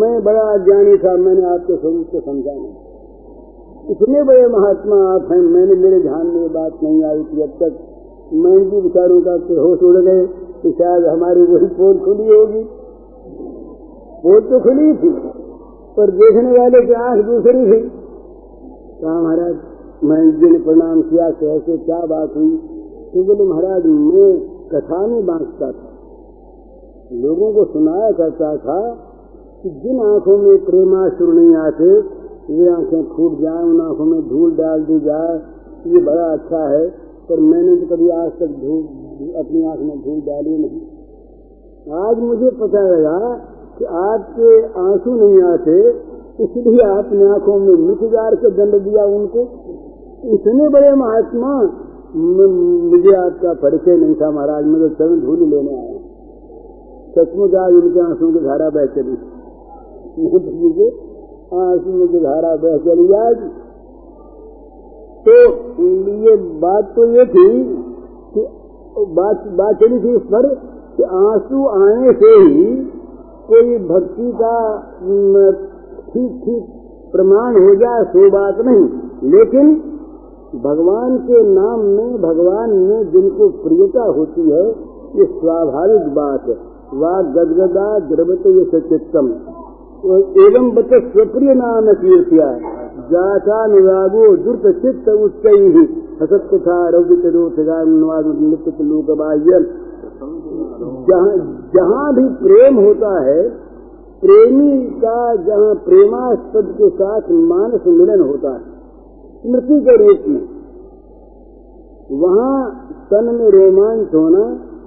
मैं 0.00 0.24
बड़ा 0.24 0.40
अज्ञानी 0.52 0.96
था 0.96 1.16
मैंने 1.16 1.44
आपके 1.50 1.76
स्वरूप 1.76 2.06
को 2.12 2.20
समझा 2.20 2.52
नहीं। 2.52 2.74
इतने 3.90 4.22
बड़े 4.22 4.48
महात्मा 4.48 4.96
आप 5.12 5.32
हैं 5.32 5.38
मैंने 5.40 5.74
मेरे 5.74 6.00
ध्यान 6.00 6.26
में 6.26 6.52
बात 6.52 6.82
नहीं 6.82 7.04
आई 7.04 7.22
थी 7.24 7.42
अब 7.42 7.52
तक। 7.62 7.78
महन 8.34 8.70
जी 8.70 8.80
विचारों 8.80 9.20
का 9.20 9.32
होश 9.62 9.82
उड़ 9.82 9.96
गए 9.96 10.26
कि 10.62 10.72
शायद 10.72 11.04
हमारी 11.04 11.42
वही 11.42 11.66
पोल 11.66 11.98
खुली 11.98 12.28
होगी। 12.28 12.64
पोल 14.22 14.40
तो 14.40 14.60
खुली 14.60 14.94
थी, 14.94 15.10
पर 15.96 16.10
देखने 16.10 16.58
वाले 16.58 16.86
की 16.86 16.92
आँख 16.92 17.24
दूसरी 17.24 17.66
थी। 17.66 17.88
कहा, 19.02 19.22
महाराज 19.22 19.56
मैं 20.04 20.40
जी 20.40 20.50
ने 20.50 20.58
प्रणाम 20.58 21.02
किया 21.02 21.30
कैसे 21.30 21.76
क्या 21.76 22.00
बात 22.00 22.36
हुई? 22.36 22.56
तो 23.14 23.24
बोले, 23.24 23.44
महाराज, 23.44 23.86
मैं 23.86 24.38
कथा 24.68 25.06
में 25.06 25.26
बांटता 25.26 25.72
था। 25.72 25.88
लोगों 27.12 27.52
को 27.52 27.64
सुनाया 27.64 28.10
करता 28.10 28.56
था 28.56 28.90
कि 29.62 29.70
जिन 29.70 30.00
आँखों 30.00 30.38
में 30.38 30.64
प्रेमाश्रु 30.64 31.32
नहीं 31.32 31.56
आते 31.56 32.18
ये 32.54 32.68
आँखें 32.68 33.02
फूट 33.02 33.40
जाए, 33.40 33.62
उन 33.62 33.80
आँखों 33.80 34.04
में 34.04 34.28
धूल 34.28 34.52
डाल 34.52 34.82
दी 34.82 35.00
जाए। 35.00 35.40
ये 35.86 36.00
बड़ा 36.04 36.24
अच्छा 36.24 36.68
है। 36.68 37.07
पर 37.28 37.40
मैंने 37.42 37.76
तो 37.76 37.86
कभी 37.86 38.08
आज 38.10 38.30
तक 38.32 38.52
धूप, 38.60 38.84
अपनी 39.36 39.64
आँख 39.64 39.80
में 39.80 39.96
धूप 39.98 40.20
डाली 40.26 40.56
नहीं। 40.58 41.96
आज 41.98 42.18
मुझे 42.18 42.50
पता 42.60 42.82
लगा 42.82 43.18
कि 43.78 43.84
आपके 44.02 44.52
आँसू 44.82 45.16
नहीं 45.16 45.42
आते, 45.42 45.76
इसलिए 46.44 46.86
आपने 46.86 47.28
आँखों 47.28 47.58
में 47.58 47.74
मिठगार 47.88 48.34
के 48.34 48.50
दंड 48.50 48.78
दिया 48.82 49.04
उनको। 49.04 49.44
इतने 50.34 50.68
बड़े 50.68 50.94
महात्मा 50.94 51.52
मुझे 52.16 53.14
आपका 53.16 53.52
परिचय 53.52 53.96
नहीं 53.96 54.14
था 54.14 54.30
महाराज, 54.30 54.64
मैं 54.64 54.80
तो 54.80 54.88
चरण 54.94 55.20
धूल 55.20 55.40
लेने 55.48 55.76
आया 55.76 55.96
सचमुच 57.08 57.54
आज 57.54 57.72
उनके 57.74 58.00
आँसू 58.00 58.32
की 58.32 58.40
धारा 58.40 58.68
बह 58.70 58.86
चली। 58.86 59.16
मुझे 60.62 60.88
आँसू 61.58 62.06
की 62.08 62.18
धारा 62.20 62.56
बह 62.56 62.76
चली 62.78 63.12
आज। 63.20 63.38
तो 65.26 65.34
ये 66.24 66.34
बात 66.60 66.92
तो 66.96 67.04
ये 67.12 67.24
थी 67.26 67.48
कि 68.34 68.46
बात 69.16 69.42
बात 69.58 69.80
चली 69.80 69.98
थी 70.00 70.14
इस 70.16 70.22
पर 70.32 70.46
कि 70.96 71.02
आँसू 71.18 71.64
आने 71.68 72.12
से 72.20 72.30
ही 72.36 72.64
कोई 73.48 73.78
भक्ति 73.88 74.30
का 74.40 74.54
ठीक 76.06 76.30
ठीक 76.44 76.64
प्रमाण 77.12 77.58
हो 77.58 77.74
जाए 77.74 78.04
सो 78.06 78.30
बात 78.30 78.60
नहीं। 78.66 79.30
लेकिन 79.32 79.70
भगवान 80.64 81.16
के 81.18 81.42
नाम 81.44 81.80
में, 81.80 82.10
भगवान 82.22 82.70
में 82.70 83.10
जिनको 83.12 83.48
प्रियता 83.62 84.04
होती 84.18 84.44
है, 84.50 84.64
ये 85.14 85.26
स्वाभाविक 85.32 86.08
बात 86.14 86.48
है। 86.48 86.56
वाक 86.94 87.32
गदगदा 87.34 87.88
द्रवत 88.08 88.46
ये 88.48 88.64
सचित्तम 88.70 89.26
एवं 90.42 90.70
बच 90.74 90.92
स्वप्रिय 91.06 91.54
नाम 91.54 91.92
कीर्तिया 91.94 92.46
जाता 93.06 93.58
निरागो 93.66 94.24
दुर्त 94.44 94.66
चित्त 94.76 95.08
उच्च। 95.10 95.46
ही 95.48 95.82
हसत 96.20 96.48
कथा 96.52 96.78
रौदित 96.88 97.24
रोथगानुवाद 97.34 98.26
लोक 98.82 99.10
बाह्य 99.18 99.60
जहाँ 101.74 102.06
भी 102.14 102.24
प्रेम 102.38 102.76
होता 102.76 103.10
है, 103.22 103.40
प्रेमी 104.22 104.70
का 105.00 105.18
जहाँ 105.44 105.74
प्रेमास्पद 105.84 106.72
के 106.78 106.88
साथ 106.92 107.30
मानस 107.48 107.86
मिलन 107.88 108.20
होता 108.22 108.52
है, 108.54 108.62
स्मृति 109.42 109.78
के 109.80 109.96
रूप 109.96 110.24
में, 110.28 110.42
वहाँ 112.16 112.56
तन 113.10 113.30
में 113.34 113.48
रोमांच 113.50 114.14
होना, 114.14 114.44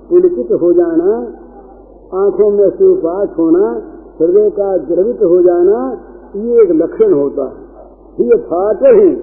पुलकित 0.10 0.51
हो 0.62 0.72
जाना, 0.74 1.12
आँखों 2.18 2.50
में 2.51 2.70
सुपात 2.72 3.38
होना, 3.38 3.65
हृदय 4.20 4.50
का 4.51 4.70
द्रवित 4.86 5.22
हो 5.25 5.41
जाना, 5.41 5.77
ये 6.38 6.63
एक 6.63 6.72
लक्षण 6.74 7.13
होता 7.13 7.46
है। 7.46 7.61
ये 8.20 8.38
फाटहु 8.38 9.15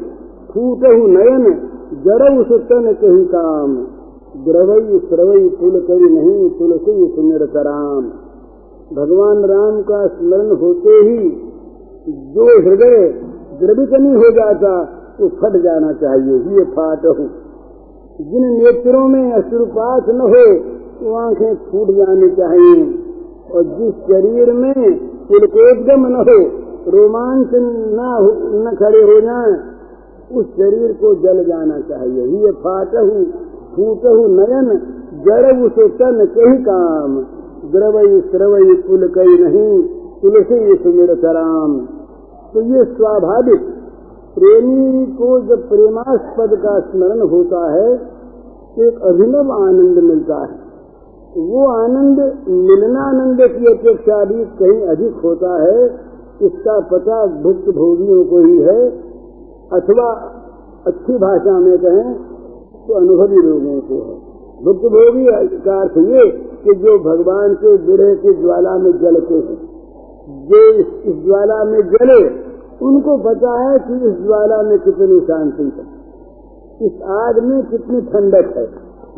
फूटहु 0.53 1.09
नयन 1.09 1.53
जरऊ 1.93 2.45
सुतन 2.45 2.93
कहीं 2.93 3.25
काम। 3.25 3.77
द्रवई 4.37 4.99
स्रवई 4.99 5.49
पुल 5.49 5.81
करी 5.81 6.15
नहीं, 6.15 6.51
तुलसी 6.51 7.13
सुमिर 7.17 7.47
कराम। 7.47 8.11
भगवान 8.97 9.45
राम 9.45 9.83
का 9.83 10.07
स्मरण 10.07 10.57
होते 10.57 10.91
ही, 10.91 11.31
जो 12.09 12.61
हृदय 12.61 13.09
द्रवित 13.61 13.91
नहीं 13.93 14.17
हो 14.17 14.31
जाता, 14.31 14.89
वो 15.21 15.29
फट 15.29 15.63
जाना 15.63 15.93
चाहिए, 15.93 16.59
ये 16.59 16.65
फाट 16.65 17.07
हो। 17.07 17.27
जिन 18.21 18.63
नेत्रों 18.63 19.09
में 19.09 19.33
अश्रुपात 19.33 20.09
न 20.09 20.21
हो, 20.21 20.61
वो 21.09 21.17
आँखें 21.17 21.55
फूट 21.55 21.91
जानी 21.91 22.29
चाहिए। 22.31 22.95
और 23.55 23.63
जिस 23.63 23.95
शरीर 23.95 24.53
में 24.53 24.99
तिलकोदगम 24.99 26.07
न 26.07 26.15
हो 26.15 26.68
रोमांच 26.89 27.55
न 27.55 28.01
न 28.59 28.75
खड़े 28.77 29.03
हो 29.03 29.21
जाए 29.21 29.53
उस 30.33 30.47
शरीर 30.53 30.93
को 30.93 31.15
जल 31.17 31.43
जाना 31.45 31.79
चाहिए। 31.89 32.25
ये 32.39 32.51
फाटहू, 32.63 33.25
फूटहू 33.75 34.27
नयन 34.31 34.69
जड़ 35.25 35.57
उसे 35.67 35.89
तन 35.99 36.25
कही 36.35 36.59
काम। 36.65 37.17
द्रवई 37.71 38.21
स्रवई 38.27 38.75
कुल 38.83 39.07
कई 39.15 39.39
नहीं 39.39 39.73
तुलसी 40.23 40.59
सुमिर 40.83 41.15
सराम। 41.17 41.79
तो 42.53 42.61
ये 42.69 42.85
स्वाभाविक, 42.87 43.63
प्रेमी 44.35 45.07
को 45.13 45.29
जब 45.41 45.69
प्रेमास्पद 45.69 46.55
का 46.59 46.79
स्मरण 46.83 47.21
होता 47.31 47.63
है 47.73 47.97
तो 48.75 48.85
एक 48.85 48.99
अभिनव 49.05 49.53
आनंद 49.55 49.99
मिलता 50.05 50.41
है। 50.43 50.67
वो 51.47 51.65
आनंद, 51.69 52.19
मिलनानंद 52.49 53.41
की 53.49 53.73
अपेक्षा 53.73 54.25
भी 54.25 54.45
कहीं 54.61 54.81
अधिक 54.89 55.25
होता 55.25 55.51
है 55.63 55.89
इसका 56.43 56.81
पता 56.81 57.27
भुक्त 57.27 57.69
भोगियों 57.69 58.25
को 58.25 58.39
ही 58.39 58.59
है, 58.59 58.91
अथवा 59.73 60.09
अच्छी 60.87 61.19
भाषा 61.19 61.59
में 61.59 61.79
कहें 61.79 62.15
तो 62.89 62.95
अनुभवी 62.95 63.37
लोगों 63.37 63.81
को 63.81 63.95
है। 63.95 64.17
भुक्त 64.65 64.85
भोगी 64.87 65.25
का 65.59 65.81
अर्थ 65.81 65.99
ये 65.99 66.31
कि 66.65 66.75
जो 66.75 66.99
भगवान 66.99 67.55
के 67.55 67.77
बुढ़े 67.77 68.15
की 68.17 68.35
ज्वाला 68.43 68.79
में 68.79 68.93
जलते 68.99 69.35
हैं, 69.35 69.59
जो 70.47 70.63
इस 70.73 71.25
ज्वाला 71.25 71.65
में 71.65 71.81
जले, 71.81 72.49
उनको 72.87 73.17
पता 73.17 73.53
है 73.61 73.79
कि 73.79 73.95
इस 74.07 74.17
ज्वाला 74.25 74.63
में 74.63 74.79
कितनी 74.79 75.21
शांति 75.21 75.63
है। 75.63 75.99
इस 76.87 77.03
आग 77.03 77.39
में 77.39 77.63
कितनी 77.63 78.01
ठंडक 78.01 78.57
है। 78.57 78.67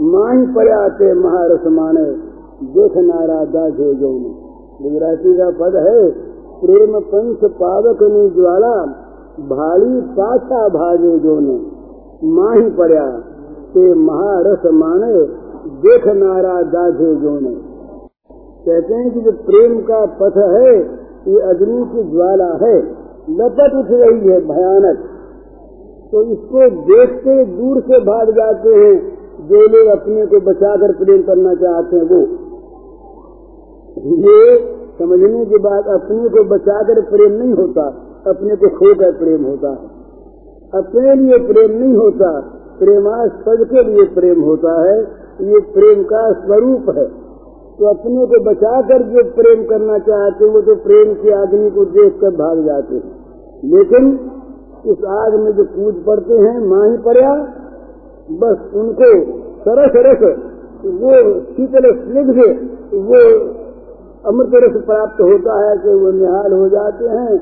माही 0.01 0.47
पड़े 0.55 0.73
आते 0.73 1.15
महारस 1.15 1.67
माने 1.67 2.05
देख 2.63 2.97
नारा 2.97 3.45
दाझे 3.45 3.95
जो 3.95 4.11
गुजराती 4.83 5.35
का 5.35 5.51
पद 5.51 5.77
है 5.77 6.30
प्रेम 6.61 6.99
पंच 7.01 7.45
पावक 7.53 8.03
ने 8.03 8.29
ज्वाला 8.31 8.75
भाड़ी 9.51 10.01
पाछा 10.17 10.69
भाजे 10.69 11.19
जो 11.19 11.39
ने 11.41 11.59
माही 12.31 12.71
पड़ा 12.71 13.05
ते 13.75 13.95
महारस 13.95 14.67
माने, 14.75 15.13
देख 15.83 16.07
नारा 16.07 16.63
दाझे 16.63 17.15
जो 17.15 17.39
ने 17.41 17.55
कहते 18.67 18.95
हैं 18.95 19.13
कि 19.15 19.21
जो 19.21 19.33
प्रेम 19.33 19.79
का 19.81 20.07
पथ 20.07 20.37
है, 20.37 20.73
ये 21.29 21.41
अग्नि 21.41 21.85
की 21.93 22.03
ज्वाला 22.11 22.49
है। 22.63 22.75
लपट 23.31 23.75
उठ 23.75 23.91
रही 23.91 24.29
है 24.29 24.41
भयानक। 24.47 24.99
तो 26.13 26.23
इसको 26.23 26.69
देखते 26.85 27.45
दूर 27.45 27.81
से 27.81 28.01
भाग 28.01 28.31
जाते 28.31 28.75
हैं, 28.75 28.95
जो 29.49 29.63
लोग 29.69 29.87
अपने 29.87 30.27
को 30.27 30.41
बचाकर 30.41 30.93
प्रेम 30.93 31.23
करना 31.23 31.55
चाहते 31.55 31.97
हैं 31.97 32.05
वो। 32.05 32.21
ये 34.27 34.80
समझने 35.01 35.45
के 35.45 35.59
बाद 35.59 35.87
अपने 35.87 36.29
को 36.29 36.45
बचाकर 36.45 37.01
प्रेम 37.01 37.33
नहीं 37.33 37.53
होता, 37.53 37.87
अपने 38.27 38.57
को 38.57 38.69
खोकर 38.69 39.13
प्रेम 39.13 39.45
होता 39.45 39.69
है। 39.69 40.01
अपने 40.75 41.15
लिए 41.15 41.39
प्रेम 41.39 41.79
नहीं 41.79 41.95
होता, 41.95 42.41
प्रेमास्पद 42.79 43.65
के 43.65 43.83
लिए 43.83 44.05
प्रेम 44.05 44.41
होता 44.41 44.75
है, 44.83 45.01
ये 45.43 45.61
प्रेम 45.61 46.03
का 46.03 46.33
स्वरूप 46.33 46.91
है। 46.99 47.31
तो 47.79 47.87
अपने 47.87 48.27
को 48.27 48.45
बचाकर 48.45 49.03
जो 49.03 49.25
प्रेम 49.31 49.65
करना 49.65 49.99
चाहते 49.99 50.45
वो 50.45 50.61
तो 50.61 50.75
प्रेम 50.75 51.15
के 51.15 51.33
आदमी 51.33 51.71
को 51.71 51.85
देख 51.85 52.21
कर 52.21 52.31
भाग 52.31 52.65
जाते 52.65 52.95
हैं। 52.95 53.21
लेकिन 53.65 54.13
इस 54.87 55.05
आग 55.05 55.35
में 55.35 55.53
जो 55.53 55.65
कूद 55.65 56.05
पड़ते 56.07 56.35
हैं 56.35 56.59
माँ 56.67 56.89
ही 56.89 56.97
पर्या, 56.97 57.35
बस 58.33 58.75
उनको 58.75 59.11
सरस 59.61 59.93
रस 59.97 60.39
वो 60.85 61.41
शीतल 61.41 61.91
स्निग्ध, 61.95 62.39
वो 62.95 63.25
अमृत 64.25 64.55
रस 64.55 64.75
प्राप्त 64.85 65.21
होता 65.21 65.55
है 65.59 65.77
कि 65.79 65.95
वो 65.95 66.11
निहाल 66.13 66.53
हो 66.53 66.69
जाते 66.69 67.07
हैं 67.09 67.37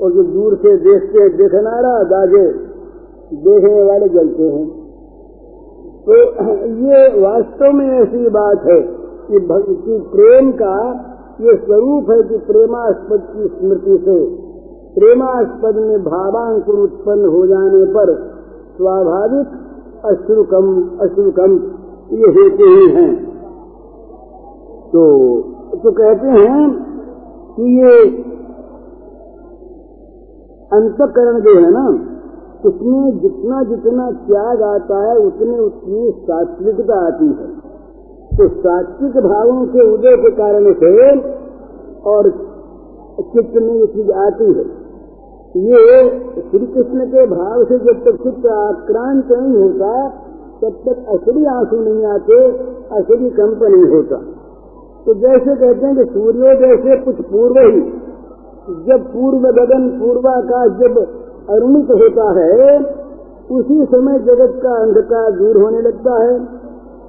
और 0.00 0.12
जो 0.12 0.22
दूर 0.24 0.54
से 0.56 0.76
देखते 0.78 1.20
हैं 1.20 1.30
देखनारा 1.36 1.92
दागे, 2.04 2.46
देखने 3.44 3.82
वाले 3.82 4.08
जलते 4.08 4.48
हैं। 4.48 4.66
तो 6.06 6.18
ये 6.84 7.00
वास्तव 7.20 7.72
में 7.72 7.86
ऐसी 7.90 8.28
बात 8.30 8.66
है 8.66 8.80
कि 9.28 9.40
भक्ति 9.46 9.98
प्रेम 10.12 10.50
का 10.52 10.76
ये 11.40 11.56
स्वरूप 11.56 12.10
है 12.10 12.22
कि 12.22 12.38
प्रेमास्पद 12.46 13.26
की 13.32 13.48
स्मृति 13.48 13.98
से, 14.04 14.18
प्रेमास्पद 14.94 15.76
में 15.80 15.98
भावांकुर 16.04 16.78
उत्पन्न 16.80 17.28
हो 17.28 17.46
जाने 17.46 17.84
पर 17.94 18.14
स्वाभाविक 18.76 19.48
अश्रुकम 20.06 20.72
अश्रुकम 21.00 21.54
ये 22.14 22.32
होते 22.32 22.68
ही 22.70 22.88
हैं। 22.92 23.12
तो 24.92 25.04
तो 25.84 25.92
कहते 25.92 26.26
हैं 26.26 26.70
कि 27.56 27.62
ये 27.62 28.22
अंतकरण 30.72 31.40
जो 31.40 31.54
है 31.54 31.70
ना, 31.70 31.88
उसमें 32.66 33.18
जितना 33.18 33.62
जितना 33.62 34.10
त्याग 34.10 34.62
आता 34.62 35.10
है 35.10 35.18
उतने 35.18 35.58
उतनी 35.58 36.10
सात्विकता 36.22 37.06
आती 37.06 37.26
है। 37.26 37.46
तो 38.38 38.48
सात्विक 38.48 39.12
भावों 39.12 39.66
के 39.66 39.94
उदय 39.94 40.16
के 40.16 40.30
कारण 40.30 40.72
से 40.72 41.20
और 42.00 42.30
चित्त 43.20 43.62
में 43.62 43.74
ये 43.74 43.86
चीज़ 43.86 44.12
आती 44.12 44.44
है। 44.44 44.88
ये 45.56 46.10
श्री 46.50 46.66
कृष्ण 46.66 47.06
के 47.06 47.26
भाव 47.26 47.64
से 47.64 47.78
जब 47.78 48.04
तक 48.04 48.22
चित्त 48.22 48.46
आक्रांत 48.46 49.32
नहीं 49.32 49.62
होता, 49.62 50.08
तब 50.62 50.72
तक 50.88 51.06
असली 51.08 51.44
आँसू 51.44 51.76
नहीं 51.76 52.06
आते, 52.06 52.48
असली 52.92 53.30
कंप 53.30 53.62
नहीं 53.62 53.96
होता। 53.96 54.37
तो 55.08 55.14
जैसे 55.14 55.54
कहते 55.56 55.86
हैं 55.86 55.96
कि 55.96 56.04
सूर्योदय 56.04 56.76
से 56.76 56.96
कुछ 57.04 57.20
पूर्व 57.26 57.58
ही, 57.58 57.80
जब 58.88 59.04
पूर्व 59.12 59.38
गगन 59.38 59.88
पूर्वाकाश 60.00 60.72
जब 60.72 60.98
अरुणित 61.50 61.90
होता 61.90 62.26
है, 62.40 62.80
उसी 63.50 63.84
समय 63.84 64.18
जगत 64.18 64.60
का 64.62 64.74
अंधकार 64.82 65.30
दूर 65.30 65.62
होने 65.62 65.80
लगता 65.80 66.18
है। 66.24 66.34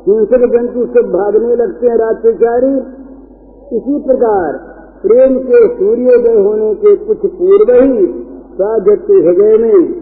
हिंसक 0.08 0.46
जंतु 0.54 0.86
सब 0.86 1.12
भागने 1.12 1.56
लगते 1.56 1.88
हैं 1.88 1.98
रात्रिचारी। 1.98 2.72
इसी 3.78 4.00
प्रकार 4.00 4.58
प्रेम 5.02 5.38
के 5.40 5.68
सूर्योदय 5.68 6.42
होने 6.42 6.74
के 6.76 6.96
कुछ 6.96 7.18
पूर्व 7.18 7.76
ही 7.76 8.08
साधक 8.54 9.06
के 9.08 9.14
हृदय 9.14 9.58
में 9.58 9.94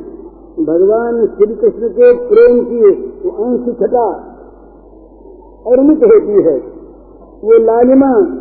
भगवान 0.65 1.25
श्री 1.25 1.53
कृष्ण 1.55 1.89
के 1.89 2.13
प्रेम 2.27 2.63
की 2.63 2.85
अंश 3.29 3.75
छटा 3.79 4.09
अरुणित 5.73 6.03
होती 6.03 6.43
है। 6.43 6.76
वो 7.43 7.63
लालिमा 7.63 8.37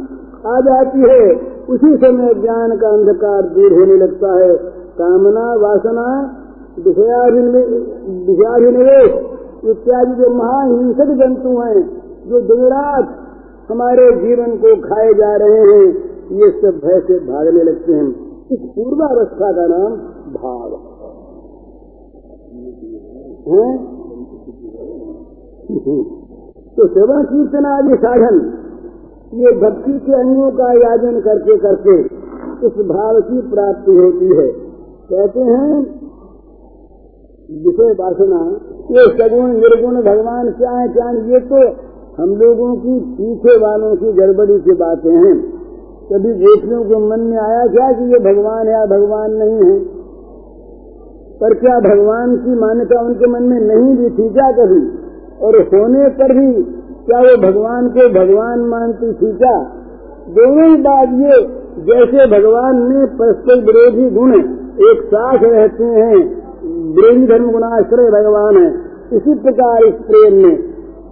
आ 0.56 0.60
जाती 0.60 0.98
है, 0.98 1.40
उसी 1.70 1.96
समय 1.96 2.34
ज्ञान 2.34 2.76
का 2.76 2.88
अंधकार 2.88 3.42
दूर 3.42 3.72
होने 3.72 3.96
लगता 3.96 4.38
है। 4.38 4.58
कामना, 4.98 5.54
वासना 5.54 6.36
विषयाभिनिवेश 6.78 9.26
इत्यादि 9.64 10.14
जो 10.14 10.30
महाहिंसक 10.30 11.00
जंतु 11.00 11.48
हैं, 11.48 12.02
जो 12.28 12.40
दिन 12.40 12.66
रात 12.66 13.08
हमारे 13.70 14.12
जीवन 14.12 14.56
को 14.56 14.76
खाए 14.76 15.14
जा 15.14 15.36
रहे 15.36 15.50
हैं, 15.50 16.10
ये 16.32 16.50
सब 16.50 16.80
भय 16.84 17.00
से 17.00 17.18
भागने 17.18 17.62
लगते 17.62 17.92
हैं। 17.92 18.14
इस 18.52 18.60
पूर्वावस्था 18.60 19.52
का 19.52 19.66
नाम 19.66 19.92
भाव। 20.32 20.80
है? 23.54 23.96
तो 26.76 26.86
सेवा 26.86 27.22
कीर्तन 27.22 27.66
आदि 27.66 27.94
साधन 27.94 28.52
ये 29.34 29.52
भक्ति 29.60 29.98
के 29.98 30.12
अंगों 30.12 30.50
का 30.50 30.72
याजन 30.72 31.20
करके 31.20 31.56
करके 31.56 32.00
इस 32.66 32.86
भाव 32.86 33.20
की 33.20 33.40
प्राप्ति 33.50 33.90
होती 33.90 34.26
है। 34.36 34.48
कहते 35.10 35.40
हैं, 35.40 35.78
विषय 37.64 37.92
वासना, 37.92 38.38
ये 38.90 39.06
सगुण 39.18 39.48
निर्गुण 39.48 40.02
भगवान 40.02 40.50
क्या 40.50 40.70
है 40.70 40.88
क्या 40.88 41.10
ये 41.10 41.40
तो 41.40 41.64
हम 42.22 42.36
लोगों 42.36 42.76
की 42.76 43.00
पीछे 43.00 43.58
वालों 43.58 43.96
की 43.96 44.12
गड़बड़ी 44.12 44.58
की 44.58 44.72
बातें 44.72 45.10
हैं। 45.10 45.34
कभी 46.12 46.32
देखने 46.32 46.84
के 46.84 46.96
मन 46.96 47.20
में 47.20 47.38
आया 47.38 47.66
क्या 47.66 47.92
कि 47.92 48.04
ये 48.04 48.18
भगवान 48.18 48.68
या 48.68 48.86
भगवान 48.86 49.32
नहीं 49.32 49.70
है? 49.70 49.78
पर 51.40 51.54
क्या 51.54 51.80
भगवान 51.80 52.36
की 52.36 52.50
मान्यता 52.50 53.00
उनके 53.00 53.26
मन 53.26 53.42
में 53.42 53.60
नहीं 53.60 53.96
भी 53.96 54.10
थी 54.10 54.28
क्या 54.28 54.52
कभी? 54.52 54.80
और 55.40 55.56
होने 55.74 56.08
पर 56.08 56.32
भी 56.32 56.76
क्या 57.06 57.18
वो 57.18 57.36
भगवान 57.36 57.88
को 57.88 58.08
भगवान 58.08 58.60
मानती 58.60 59.12
सीता 59.12 59.50
दोनों 60.28 60.68
ही 60.68 60.76
बात 60.76 61.08
ये, 61.08 61.36
जैसे 61.82 62.26
भगवान 62.26 62.76
में 62.76 63.06
परस्पर 63.16 63.60
विरोधी 63.64 64.10
गुण 64.10 64.32
एक 64.86 65.02
साथ 65.04 65.38
रहते 65.42 65.84
हैं 65.84 66.16
विरोधी 66.94 67.26
धर्म 67.26 67.50
गुणाश्रय 67.50 68.10
भगवान 68.10 68.56
है। 68.56 68.68
इसी 69.12 69.34
प्रकार 69.34 69.84
इस 69.84 69.94
प्रेम 69.94 70.34
में, 70.34 70.56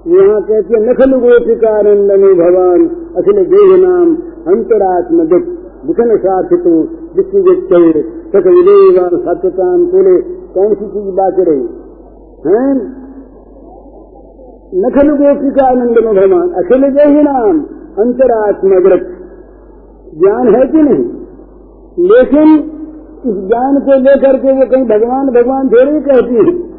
यहाँ 0.09 0.41
कहते 0.43 0.75
हैं, 0.75 0.81
नखल 0.91 1.13
गोपिकानंद 1.19 2.13
में 2.13 2.35
भगवान 2.35 2.89
अखिल 3.17 3.45
देह 3.45 3.77
नाम, 3.89 4.15
अंतरात्म 4.55 5.25
दुख, 5.25 5.43
दिखन 5.87 6.17
साथित 6.17 6.67
तोले 9.87 10.21
कौन 10.55 10.75
सी 10.75 10.87
चीज़ 10.87 11.15
बात 11.15 11.37
रही? 11.39 11.69
है? 12.47 13.04
नखल 14.75 15.11
आनंद 15.65 15.99
में 16.05 16.15
भगवान 16.15 16.49
अखिल 16.51 16.95
जय 16.95 17.05
ही 17.05 17.23
नाम 17.23 17.61
अंतरात्मग्रत। 17.99 19.19
ज्ञान 20.19 20.55
है 20.55 20.67
कि 20.67 20.79
नहीं? 20.83 21.05
लेकिन 22.09 22.71
इस 23.27 23.35
ज्ञान 23.35 23.81
को 23.81 24.01
लेकर 24.01 24.37
के 24.39 24.53
वो 24.53 24.67
कहीं 24.67 24.85
भगवान 24.85 25.27
भगवान 25.27 25.69
थोड़ी 25.69 26.01
कहती 26.01 26.35
है। 26.35 26.75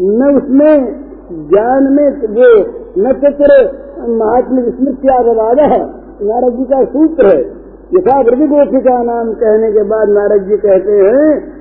न 0.00 0.40
उसमें 0.42 1.00
ज्ञान 1.48 1.92
में 1.92 2.10
वो 2.10 2.64
न 2.98 3.12
चित्र 3.12 3.78
महात्मा 4.08 4.62
स्मृत्यागवाद 4.62 5.58
है। 5.58 5.86
नारद 6.22 6.54
जी 6.54 6.64
का 6.64 6.84
सूत्र 6.84 7.26
है। 7.26 7.64
यथा 7.94 8.20
वृद्धि 8.20 8.46
गोपिका 8.46 9.02
नाम 9.02 9.32
कहने 9.32 9.72
के 9.72 9.82
बाद 9.82 10.08
नारद 10.08 10.42
जी 10.42 10.56
कहते 10.56 10.92
हैं 10.92 11.54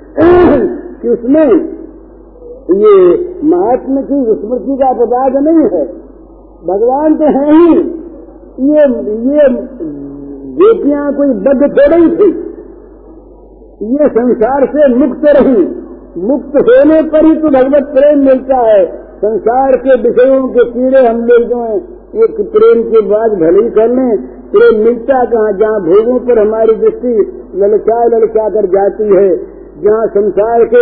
कि 1.02 1.10
उसमें 1.10 1.74
ये 2.72 2.96
महात्मा 3.44 4.02
की 4.02 4.42
स्मृति 4.42 4.78
का 4.82 4.90
अपवाद 4.90 5.32
नहीं 5.36 5.80
है। 5.80 5.86
भगवान 6.68 7.16
तो 7.16 7.24
है 7.24 7.52
ही। 7.52 7.80
ये 8.60 8.82
ये 9.30 9.50
गोपियाँ 10.54 11.14
कोई 11.14 11.28
बद्ध 11.28 11.62
थोड़ी 11.62 12.04
ही 12.04 12.16
थी। 12.16 12.54
ये 13.96 14.10
संसार 14.10 14.66
से 14.66 14.96
मुक्त 14.96 15.22
रही। 15.26 15.84
मुक्त 16.18 16.56
होने 16.56 17.02
पर 17.02 17.26
ही 17.26 17.36
तो 17.36 17.48
भगवत 17.48 17.84
प्रेम 17.84 18.20
मिलता 18.20 18.58
है। 18.58 18.86
संसार 18.98 19.72
के 19.72 20.02
विषयों 20.02 20.48
के 20.48 20.66
कीड़े 20.66 21.08
हम 21.08 21.22
जो 21.22 21.64
है, 21.64 21.78
एक 22.24 22.36
प्रेम 22.42 22.84
के 22.84 23.02
बाद 23.02 23.32
भले 23.32 23.64
ही 23.64 23.70
कर 23.70 23.90
लें। 23.90 24.18
प्रेम 24.52 24.84
मिलता 24.84 25.26
कहाँ? 25.26 25.52
जहाँ 25.52 25.80
भोगों 25.80 26.20
पर 26.20 26.48
हमारी 26.48 26.76
दृष्टि 26.76 27.42
ललचा 27.56 28.06
ललचा 28.06 28.50
कर 28.50 28.66
जाती 28.66 29.04
है। 29.04 29.53
जहाँ 29.82 30.08
संसार 30.08 30.64
के 30.66 30.82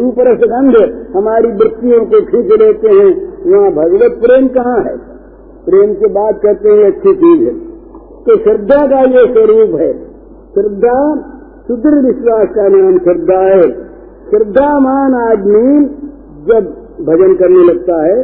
रूप 0.00 0.14
रस 0.18 0.40
गंध 0.44 0.74
हमारी 1.16 1.48
वृत्तियों 1.48 2.00
को 2.06 2.20
खींच 2.22 2.60
लेते 2.62 2.88
हैं, 2.88 3.12
वहाँ 3.52 3.70
भगवत 3.70 4.18
प्रेम 4.24 4.48
कहाँ 4.48 4.80
है? 4.80 4.96
प्रेम 5.66 5.94
की 5.94 6.06
बात 6.06 6.40
करते 6.42 6.68
हैं, 6.68 6.86
अच्छी 6.86 7.14
चीज़ 7.14 7.42
है। 7.44 7.54
तो 8.26 8.36
श्रद्धा 8.36 8.86
का 8.86 9.00
ये 9.00 9.24
स्वरूप 9.32 9.80
है। 9.80 9.92
श्रद्धा, 10.54 10.96
सुदृढ़ 11.66 12.04
विश्वास 12.06 12.48
का 12.54 12.68
नाम 12.68 12.98
श्रद्धा 12.98 13.40
है। 13.40 13.62
श्रद्धामान 14.30 15.14
आदमी 15.14 15.84
जब 16.48 16.68
भजन 17.00 17.34
करने 17.34 17.64
लगता 17.64 17.96
है 18.02 18.22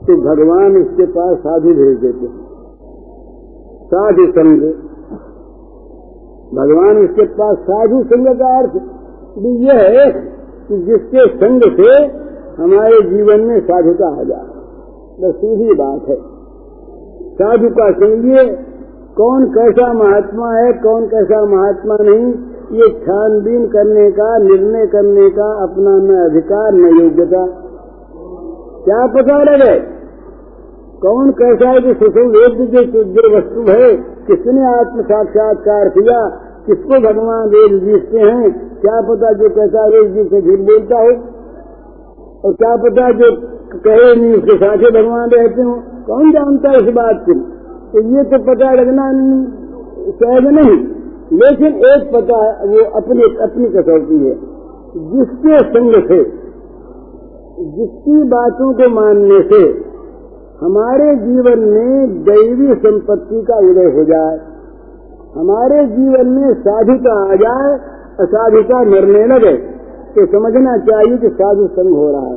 तो 0.00 0.16
भगवान 0.16 0.76
उसके 0.76 1.06
पास 1.06 1.36
साधु 1.38 1.68
भेज 1.68 1.98
देते 1.98 2.26
हैं। 2.26 2.38
साधु 3.86 4.26
संग 4.30 4.62
भगवान 6.54 6.98
इसके 6.98 7.26
पास 7.26 7.56
साधु 7.56 8.02
संग 8.02 8.26
का 8.26 8.58
अर्थ 8.58 8.72
भी 9.38 9.66
यह 9.66 9.74
है 9.74 10.10
कि 10.68 10.78
जिसके 10.78 11.28
संग 11.28 11.62
से 11.62 12.04
हमारे 12.62 13.02
जीवन 13.02 13.40
में 13.40 13.60
साधुता 13.60 14.20
आ 14.20 14.22
जाए। 14.22 14.46
बस 15.20 15.34
सीधी 15.34 15.74
बात 15.74 16.08
है। 16.08 16.16
साधु 17.34 17.68
का 17.68 17.90
संग 17.92 18.56
कौन 19.16 19.46
कैसा 19.46 19.92
महात्मा 19.92 20.52
है, 20.52 20.72
कौन 20.72 21.06
कैसा 21.06 21.44
महात्मा 21.44 21.96
नहीं, 22.00 22.34
ये 22.72 22.88
छानबीन 22.88 23.66
करने 23.66 24.10
का, 24.10 24.38
निर्णय 24.38 24.86
करने 24.86 25.30
का 25.30 25.62
अपना 25.62 25.90
न 25.90 26.30
अधिकार, 26.30 26.72
न 26.72 27.00
योग्यता। 27.00 27.46
क्या 28.84 29.06
पता 29.06 29.42
लगे? 29.42 29.99
कौन 31.02 31.30
कैसा 31.30 31.68
है 31.68 31.80
कि 31.80 31.94
सुसुम 31.94 32.28
वेद 32.28 32.70
जो 32.70 33.04
जो 33.04 33.38
वस्तु 33.38 33.60
है, 33.60 33.96
किसने 33.96 34.80
आत्म 34.80 35.02
साक्षात्कार 35.02 35.88
किया, 35.88 36.28
किसको 36.66 37.00
भगवान 37.00 37.48
रोज 37.48 37.80
जीतते 37.82 38.18
हैं, 38.18 38.50
क्या 38.80 39.00
पता 39.00 39.32
जो 39.32 39.48
कैसा 39.48 39.86
रोज 39.86 40.10
जी 40.10 40.24
से 40.24 40.42
झूठ 40.42 40.58
बोलता 40.58 41.00
हो? 41.00 41.08
और 42.44 42.52
क्या 42.52 42.76
पता 42.76 43.12
जो 43.12 43.36
कहे 43.78 44.20
नहीं, 44.20 44.34
उसके 44.34 44.56
साथ 44.56 44.76
ही 44.76 45.02
भगवान 45.02 45.30
रहते 45.30 45.62
हो? 45.62 45.74
कौन 46.06 46.32
जानता 46.32 46.70
है 46.70 46.76
इस 46.76 46.94
बात 46.94 47.24
को? 47.28 47.32
तो 47.92 48.16
ये 48.16 48.24
तो 48.24 48.38
पता 48.38 48.72
लगना 48.72 49.12
सहज 50.10 50.54
नहीं। 50.54 50.86
लेकिन 51.32 51.66
एक 51.66 52.10
पता 52.14 52.64
वो 52.64 52.90
अपने, 52.90 53.22
अपनी 53.42 53.68
कसौटी 53.68 54.26
है। 54.26 54.34
जिसके 54.96 55.58
संग 55.58 55.92
से, 56.08 56.24
जिसकी 57.64 58.22
बातों 58.22 58.72
को 58.74 58.94
मानने 58.94 59.40
से 59.42 59.89
हमारे 60.60 61.08
जीवन 61.16 61.60
में 61.68 62.22
दैवी 62.24 62.74
संपत्ति 62.80 63.42
का 63.42 63.58
उदय 63.68 63.86
हो 63.94 64.04
जाए, 64.04 64.38
हमारे 65.36 65.84
जीवन 65.88 66.30
में 66.30 66.54
साधुता 66.60 67.14
आ 67.24 67.36
जाए, 67.36 67.70
असाधुता 68.18 68.82
मरने 68.86 69.26
लगे 69.26 69.52
तो 70.12 70.26
समझना 70.28 70.76
चाहिए 70.86 71.16
कि 71.18 71.28
साधु 71.34 71.66
संग 71.72 71.96
हो 71.96 72.10
रहा 72.10 72.26
है। 72.26 72.36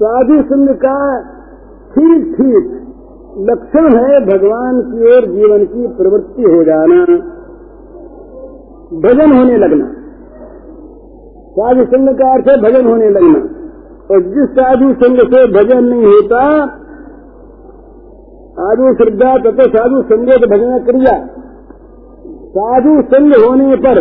साधु 0.00 0.40
संग 0.48 0.68
का 0.76 0.96
ठीक 1.92 2.26
ठीक 2.34 2.68
लक्षण 3.48 3.86
है 3.96 4.20
भगवान 4.26 4.80
की 4.82 5.10
ओर 5.10 5.26
जीवन 5.28 5.64
की 5.66 5.86
प्रवृत्ति 5.96 6.42
हो 6.44 6.62
जाना, 6.64 7.00
भजन 9.02 9.38
होने 9.38 9.56
लगना। 9.58 9.86
साधु 11.56 11.84
संग 11.86 12.14
का 12.18 12.32
अर्थ 12.34 12.48
है 12.48 12.56
भजन 12.62 12.88
होने 12.88 13.10
लगना। 13.10 13.40
और 14.10 14.22
जिस 14.30 14.52
साधु 14.54 14.92
संग 15.02 15.18
से 15.28 15.46
भजन 15.52 15.84
नहीं 15.84 16.06
होता 16.06 16.42
साधु 18.60 18.94
श्रद्धा 18.94 19.36
तथा 19.36 19.62
साधु 19.62 20.02
संगत 20.02 20.48
भजन 20.50 20.78
क्रिया। 20.78 21.26
साधु 22.50 23.02
संग 23.02 23.32
होने 23.32 23.76
पर 23.76 24.00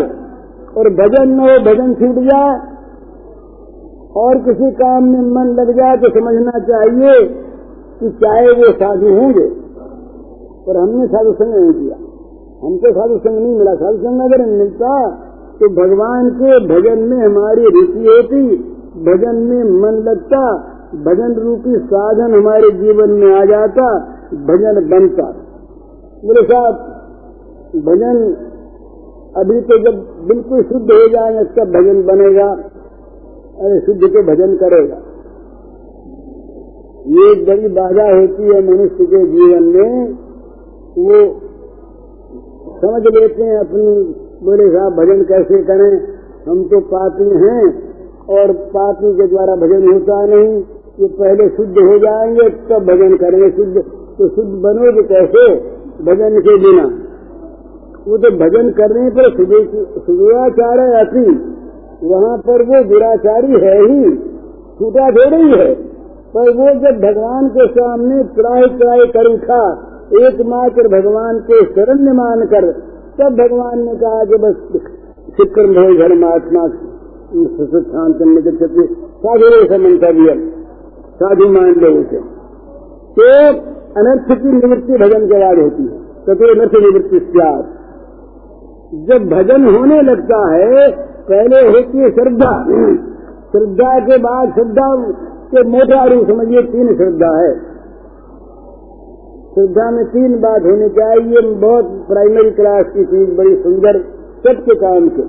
और 0.78 0.90
भजन 0.90 1.30
न 1.30 1.40
हो, 1.40 1.60
भजन 1.66 1.94
छूट 1.94 2.24
जाए 2.24 2.60
और 4.16 4.38
किसी 4.38 4.72
काम 4.72 5.04
में 5.04 5.22
मन 5.22 5.54
लग 5.54 5.72
जाए 5.72 5.98
तो 5.98 6.10
समझना 6.10 6.52
चाहिए 6.52 7.28
कि 8.00 8.10
चाहे 8.10 8.52
वो 8.52 8.72
साधु 8.72 9.08
होंगे। 9.08 9.50
पर 10.68 10.78
हमने 10.78 11.08
साधु 11.08 11.34
संग 11.34 11.56
नहीं 11.56 11.74
किया। 11.74 11.96
हमको 12.68 12.92
साधु 12.92 13.18
संग 13.18 13.40
नहीं 13.40 13.56
मिला। 13.58 13.76
साधु 13.76 13.98
संग 13.98 14.22
अगर 14.22 14.46
मिलता 14.46 15.10
तो 15.62 15.70
भगवान 15.70 16.30
के 16.30 16.60
भजन 16.68 17.00
में 17.00 17.26
हमारी 17.26 17.64
रुचि 17.64 18.06
होती, 18.08 18.58
भजन 19.04 19.36
में 19.36 19.64
मन 19.82 19.98
लगता, 19.98 20.58
भजन 20.96 21.34
रूपी 21.34 21.78
साधन 21.78 22.34
हमारे 22.34 22.72
जीवन 22.72 23.10
में 23.10 23.42
आ 23.42 23.46
जाता 23.46 24.16
भजन 24.34 24.90
बनता 24.90 25.46
मेरे 26.24 26.44
साथ 26.44 26.74
भजन 27.76 28.46
अभी 29.36 29.62
तो 29.62 29.78
जब 29.78 30.26
बिल्कुल 30.28 30.64
शुद्ध 30.64 30.92
हो 30.92 31.08
जाए 31.08 31.44
तब 31.44 31.70
भजन 31.70 32.04
बनेगा, 32.04 32.52
अरे 33.60 33.80
शुद्ध 33.80 34.02
के 34.02 34.24
भजन 34.24 34.56
करेगा। 34.56 34.96
ये 37.08 37.32
एक 37.32 37.46
बड़ी 37.48 37.68
बाधा 37.68 38.20
होती 38.20 38.44
है 38.44 38.64
मनुष्य 38.64 39.06
के 39.06 39.28
जीवन 39.28 39.64
में, 39.64 40.14
वो 40.98 41.40
समझ 42.82 43.04
लेते 43.04 43.44
हैं 43.44 43.60
अपनी, 43.60 44.14
बोले 44.44 44.70
साहब, 44.70 44.94
भजन 44.94 45.22
कैसे 45.24 45.64
करें? 45.64 46.08
हम 46.48 46.64
तो 46.64 46.80
पापी 46.80 47.24
हैं, 47.24 47.90
और 48.30 48.52
पापी 48.52 49.14
के 49.14 49.28
द्वारा 49.28 49.56
भजन 49.56 49.94
होता 49.94 50.26
नहीं, 50.26 50.64
ये 51.00 51.08
पहले 51.08 51.50
शुद्ध 51.50 51.78
हो 51.78 52.00
जाएँगे, 52.00 52.50
तब 52.50 52.68
तो 52.70 52.80
भजन 52.80 53.18
करेंगे 53.18 53.52
शुद्ध। 53.52 53.99
तो 54.20 54.28
शुद्ध 54.30 54.50
बनोगे 54.64 55.04
कैसे 55.10 55.44
भजन 56.06 56.40
के 56.40 56.56
बिना। 56.58 56.88
वो 58.06 58.18
तो 58.18 58.32
भजन 58.38 58.72
करने 58.78 59.04
पर 59.12 59.28
सुदुराचार 60.02 60.80
है 60.82 60.90
अति 61.00 61.24
वहाँ 62.04 62.38
पर 62.48 62.64
वो 62.64 62.82
दुराचारी 62.90 63.62
है 63.64 63.76
ही। 63.82 64.12
छूटा 64.80 65.06
थोड़ी 65.12 65.48
है 65.52 65.70
पर 66.34 66.52
वो 66.54 66.68
जब 66.82 67.00
भगवान 67.02 67.48
के 67.50 67.68
सामने 67.70 68.18
त्राय 68.34 68.68
त्राय 68.76 69.06
कर 69.14 69.28
उठा, 69.28 69.62
एकमात्र 70.20 70.88
भगवान 70.90 71.40
के 71.48 71.64
शरण 71.70 72.06
मान 72.16 72.46
कर 72.48 72.70
तब 73.18 73.36
भगवान 73.38 73.82
ने 73.86 73.96
कहा 73.96 74.22
कि 74.26 74.38
बस 74.44 74.56
शिक्रम 75.38 75.74
भय 75.74 75.98
धर्म 75.98 76.26
आत्मा 76.26 76.68
शांत 76.68 78.16
करने 78.20 78.42
के 78.42 78.52
क्षति 78.52 78.86
साधु 79.24 79.50
मंतव्य 79.80 80.38
साधु 81.20 81.50
मान 81.52 81.74
लो 81.82 81.92
उसे। 82.00 82.22
तो 83.18 83.28
अनर्थ 83.98 84.42
की 84.42 84.52
निवृत्ति 84.52 84.94
भजन 84.94 85.26
के 85.26 85.40
बाद 85.40 85.60
होती 85.60 85.84
है। 85.84 86.00
तथो 86.00 86.56
अनर्थ 86.56 86.72
निवृत्ति 86.74 87.20
त्याग 87.20 87.66
जब 88.94 89.30
भजन 89.30 89.76
होने 89.76 90.02
लगता 90.02 90.54
है, 90.54 90.92
पहले 91.32 91.68
होती 91.68 91.98
है 91.98 92.10
श्रद्धा। 92.10 92.64
श्रद्धा 93.52 94.00
के 94.00 94.18
बाद 94.18 94.50
श्रद्धा 94.50 95.12
के 95.56 95.64
मोटा 95.64 96.06
रूप, 96.06 96.28
समझिए, 96.28 96.62
तीन 96.62 96.88
श्रद्धा 96.88 97.42
है। 97.42 97.60
श्रद्धा 99.54 99.92
में 99.92 100.06
तीन 100.06 100.40
बात 100.40 100.62
होनी 100.62 100.90
चाहिए। 100.90 101.56
बहुत 101.56 101.86
प्राइमरी 101.86 102.52
क्लास 102.52 102.84
की 102.84 103.04
चीज़, 103.04 103.38
बड़ी 103.38 103.56
सुंदर 103.56 104.00
सबके 104.44 104.76
काम 104.76 105.10
के। 105.10 105.22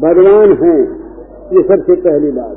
भगवान 0.00 0.52
है, 0.52 0.80
ये 1.56 1.62
सबसे 1.62 1.94
पहली 1.94 2.30
बात। 2.30 2.56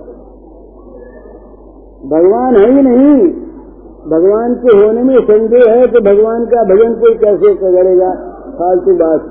भगवान 2.06 2.56
है 2.56 2.71
ही 2.71 2.82
नहीं 2.82 3.53
भगवान 4.08 4.54
के 4.56 4.78
होने 4.78 5.04
में 5.04 5.20
संदेह 5.22 5.74
है 5.74 5.88
तो 5.88 6.00
भगवान 6.02 6.46
का 6.46 6.63
भजन 6.63 6.94
कोई 6.94 7.13
कैसे 7.13 7.54
करेगा? 7.54 8.12
फालतू 8.60 8.92
बात। 8.92 9.22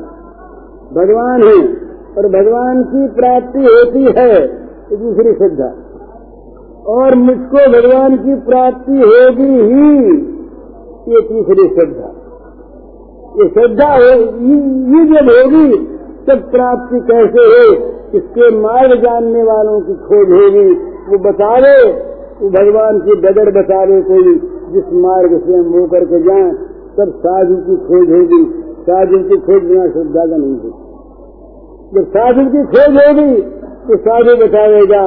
भगवान 0.95 1.43
है, 1.43 1.77
और 2.19 2.29
भगवान 2.29 2.83
की 2.83 3.09
प्राप्ति 3.09 3.59
होती 3.59 4.05
है 4.19 4.47
दूसरी 4.97 5.33
श्रद्धा। 5.33 5.75
और 6.87 7.15
मुझको 7.15 7.57
भगवान 7.57 8.17
की 8.17 8.35
प्राप्ति 8.35 8.93
होगी 8.93 9.61
ही, 9.61 10.15
ये 11.13 11.21
तीसरी 11.21 11.69
श्रद्धा। 11.69 12.09
ये 13.37 13.49
श्रद्धा 13.49 13.95
हो, 13.95 14.21
ये 14.93 15.05
जब 15.05 15.29
होगी, 15.29 15.77
तब 16.29 16.51
प्राप्ति 16.51 17.01
कैसे 17.01 17.47
हो? 17.49 17.93
इसके 18.15 18.57
मार्ग 18.57 19.01
जानने 19.01 19.43
वालों 19.43 19.81
की 19.81 19.95
खोज 19.95 20.31
होगी? 20.31 20.73
वो 21.09 21.19
बता 21.19 21.61
दे, 21.61 21.93
वो 22.43 22.51
भगवान 22.51 22.99
की 22.99 23.15
बदर 23.15 23.61
बता 23.61 23.87
दे 23.87 24.03
कोई। 24.03 24.52
जिस 24.73 24.93
मार्ग 25.03 25.33
से 25.41 25.55
हम 25.55 25.67
वो 25.73 25.87
करके 25.89 26.21
जाए, 26.23 26.51
तब 26.97 27.13
साधु 27.21 27.57
की 27.67 27.77
खोज 27.87 28.11
होगी। 28.11 28.43
साधु 28.83 29.19
की 29.25 29.37
खोज 29.43 29.63
बिना 29.65 29.87
श्रद्धा 29.89 30.25
का 30.27 30.37
नहीं 30.37 30.55
होगी। 30.55 30.73
जब 31.93 32.09
साधु 32.13 32.45
की 32.51 32.65
खोज 32.73 32.99
होगी 32.99 33.33
तो 33.85 33.97
साधु 34.01 34.35
बताएगा, 34.39 35.05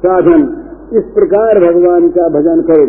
साधन, 0.00 0.42
इस 0.92 1.04
प्रकार 1.14 1.58
भगवान 1.60 2.08
का 2.10 2.28
भजन 2.30 2.60
करो। 2.62 2.86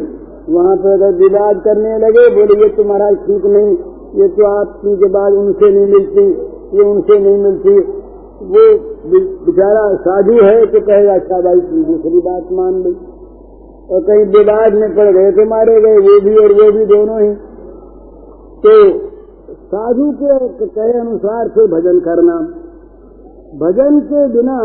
वहाँ 0.49 0.75
पर 0.77 0.91
अगर 0.91 1.15
विवाद 1.17 1.61
करने 1.61 1.97
लगे, 1.97 2.23
बोले, 2.35 2.55
ये 2.61 2.69
तुम्हारा 2.75 3.09
तो 3.09 3.25
ठीक 3.25 3.45
नहीं, 3.47 3.71
ये 4.15 4.27
तो 4.29 4.45
आप 4.49 4.69
के 4.95 5.09
बाद 5.09 5.33
उनसे 5.35 5.71
नहीं 5.71 5.87
मिलती, 5.87 6.25
ये 6.73 6.83
उनसे 6.85 7.19
नहीं 7.19 7.37
मिलती। 7.39 7.73
वो 8.49 8.63
बेचारा 9.45 9.83
साधु 10.01 10.35
है 10.35 10.65
तो 10.65 10.79
कहेगा 10.81 11.13
अच्छा 11.15 11.39
भाई 11.41 11.59
दूसरी 11.85 12.19
बात 12.21 12.51
मान 12.53 12.73
ली। 12.83 12.93
और 13.89 14.01
कहीं 14.01 14.25
विवाद 14.25 14.73
में 14.73 14.89
पड़ 14.95 15.05
गए 15.11 15.31
तो 15.31 15.45
मारे 15.49 15.75
गए, 15.81 15.97
वो 15.97 16.19
भी 16.21 16.35
और 16.35 16.51
वो 16.53 16.71
भी 16.71 16.85
दोनों 16.85 17.21
ही। 17.21 17.33
तो 18.63 18.73
साधु 19.71 20.11
के 20.11 20.65
कहे 20.67 20.99
अनुसार 20.99 21.47
से 21.47 21.65
भजन 21.67 21.99
करना। 21.99 22.35
भजन 23.59 23.99
के 24.05 24.27
बिना 24.27 24.59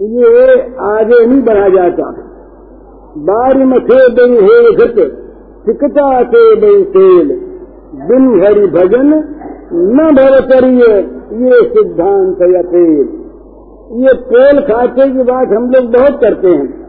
ये 0.00 0.54
आगे 0.84 1.26
नहीं 1.26 1.42
बढ़ा 1.42 1.68
जाता। 1.68 2.10
बारी 3.24 3.64
मथे 3.64 3.98
बई 4.14 4.36
हो 4.38 4.54
सिकता 5.66 6.22
से 6.22 6.44
बई 6.56 6.84
तेल। 6.84 7.28
बिन 8.06 8.30
हरि 8.42 8.66
भजन 8.68 9.12
न 9.72 10.08
भर 10.12 10.40
करिए 10.44 10.94
ये 11.44 11.60
सिद्धांत 11.68 12.42
या 12.54 12.62
तेल। 12.62 13.08
ये 14.02 14.14
तेल 14.30 14.60
खाते 14.62 15.10
की 15.10 15.22
बात 15.22 15.48
हम 15.48 15.70
लोग 15.70 15.92
बहुत 15.92 16.20
करते 16.20 16.48
हैं। 16.48 16.83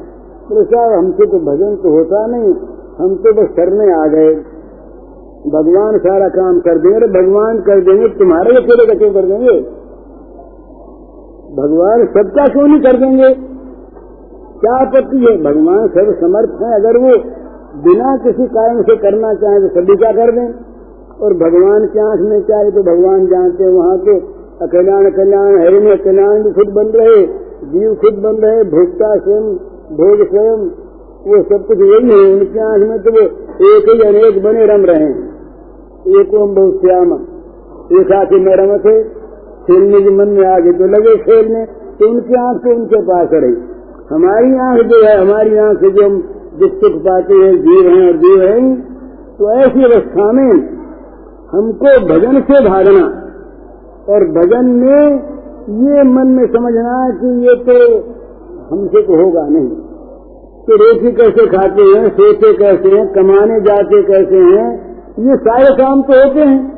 बोले 0.49 0.63
साहब 0.63 0.91
हमसे 0.91 1.25
तो 1.25 1.39
भजन 1.39 1.75
तो 1.75 1.89
होता 1.89 2.25
नहीं, 2.25 2.53
हम 2.99 3.15
तो 3.15 3.33
बस 3.33 3.47
करने 3.55 3.93
आ 3.93 4.07
गए। 4.07 4.35
भगवान 5.49 5.97
सारा 5.97 6.27
काम 6.27 6.59
कर 6.59 6.77
देंगे, 6.77 6.95
अरे 6.95 7.07
भगवान 7.07 7.59
कर 7.59 7.81
देंगे, 7.81 8.07
तुम्हारे 8.07 8.55
अकेले 8.57 8.85
का 8.85 8.93
क्यों 8.93 9.13
कर 9.13 9.25
देंगे? 9.25 9.55
भगवान 11.55 12.05
सबका 12.05 12.45
क्यों 12.45 12.67
नहीं 12.67 12.79
कर 12.81 12.97
देंगे? 12.97 13.33
क्या 14.59 14.75
आपत्ति 14.75 15.17
है? 15.17 15.37
भगवान 15.43 15.87
सर्व 15.87 16.13
समर्थ 16.13 16.61
है, 16.61 16.75
अगर 16.75 16.97
वो 16.97 17.17
बिना 17.83 18.17
किसी 18.17 18.47
कारण 18.47 18.81
से 18.81 18.95
करना 18.95 19.33
चाहे 19.33 19.59
तो 19.59 19.67
सभी 19.67 19.95
क्या 19.95 20.11
कर 20.11 20.31
दें? 20.31 20.47
और 21.21 21.33
भगवान 21.33 21.85
की 21.87 21.99
आँख 21.99 22.19
में 22.19 22.41
चाहे 22.41 22.71
तो 22.71 22.83
भगवान 22.83 23.25
जानते 23.27 23.63
हैं, 23.63 23.71
वहाँ 23.71 23.97
तो 23.97 24.17
अकल्याण 24.61 25.09
कल्याण 25.09 25.61
हरि 25.61 25.79
में 25.79 25.97
कल्याण 26.03 26.43
भी 26.43 26.51
खुद 26.51 26.73
बन 26.73 26.87
रहे, 26.87 27.25
जीव 27.71 27.95
खुद 27.95 28.13
बन 28.13 28.35
रहे, 28.35 28.63
भोक्ता 28.63 29.17
स्वयं 29.17 29.55
भोग 29.91 30.21
स्वयं 30.27 30.61
वो 31.25 31.41
सब 31.43 31.65
कुछ 31.67 31.79
यही 31.79 32.09
है, 32.11 32.33
उनकी 32.33 32.59
आँख 32.59 32.83
में 32.89 32.99
तो 32.99 33.11
वो 33.11 33.23
एक 33.67 33.89
ही 33.89 33.97
अनेक 34.07 34.43
बने 34.43 34.65
रम 34.65 34.85
रहे 34.85 35.03
हैं। 35.03 36.19
एक 36.19 36.33
ओम 36.33 36.55
बहुत 36.55 36.81
श्याम। 36.81 37.13
एक 37.99 38.11
आखिर 38.11 38.39
में 38.39 38.55
रम 38.55 38.77
थे 38.77 38.95
खेलने 39.67 40.01
के 40.01 40.13
मन 40.15 40.27
में 40.29 40.47
आगे 40.47 40.71
तो 40.71 40.87
लगे 40.87 41.15
खेलने 41.17 41.65
तो 41.99 42.09
उनकी 42.09 42.39
आँख 42.41 42.57
तो 42.57 42.75
उनके 42.75 43.01
पास 43.01 43.27
रही 43.33 43.55
हमारी 44.09 44.51
आँख 44.65 44.85
जो 44.85 45.03
है, 45.05 45.13
हमारी 45.21 45.57
आँख 45.57 45.79
से 45.79 45.91
जो 45.91 46.05
हम 46.05 46.17
जिस 46.59 46.73
सुख 46.81 46.99
पाते 47.01 47.33
हैं, 47.35 47.53
जीव 47.61 47.87
हैं 47.89 48.07
और 48.07 48.17
जीव 48.17 48.41
हैं 48.41 48.65
तो 49.37 49.51
ऐसी 49.53 49.83
अवस्था 49.83 50.31
में 50.31 50.49
हमको 51.51 51.95
भजन 52.07 52.41
से 52.41 52.63
भागना 52.69 53.05
और 54.09 54.27
भजन 54.31 54.65
में 54.75 55.33
ये 55.87 56.03
मन 56.09 56.27
में 56.31 56.45
समझना 56.47 56.97
कि 57.19 57.31
ये 57.47 57.55
तो 57.63 57.79
हमसे 58.71 59.01
तो 59.01 59.25
होगा 59.25 59.47
नहीं। 59.47 59.67
तो 60.67 60.75
रोटी 60.75 61.11
कैसे 61.11 61.57
खाते 61.57 61.81
हैं, 61.81 62.09
सोते 62.09 62.53
कैसे 62.53 62.95
हैं, 62.97 63.13
कमाने 63.13 63.61
जाते 63.61 64.03
कैसे 64.03 64.37
हैं, 64.37 64.95
ये 65.19 65.35
सारे 65.35 65.75
काम 65.75 66.01
तो 66.01 66.13
होते 66.13 66.39
हैं। 66.39 66.75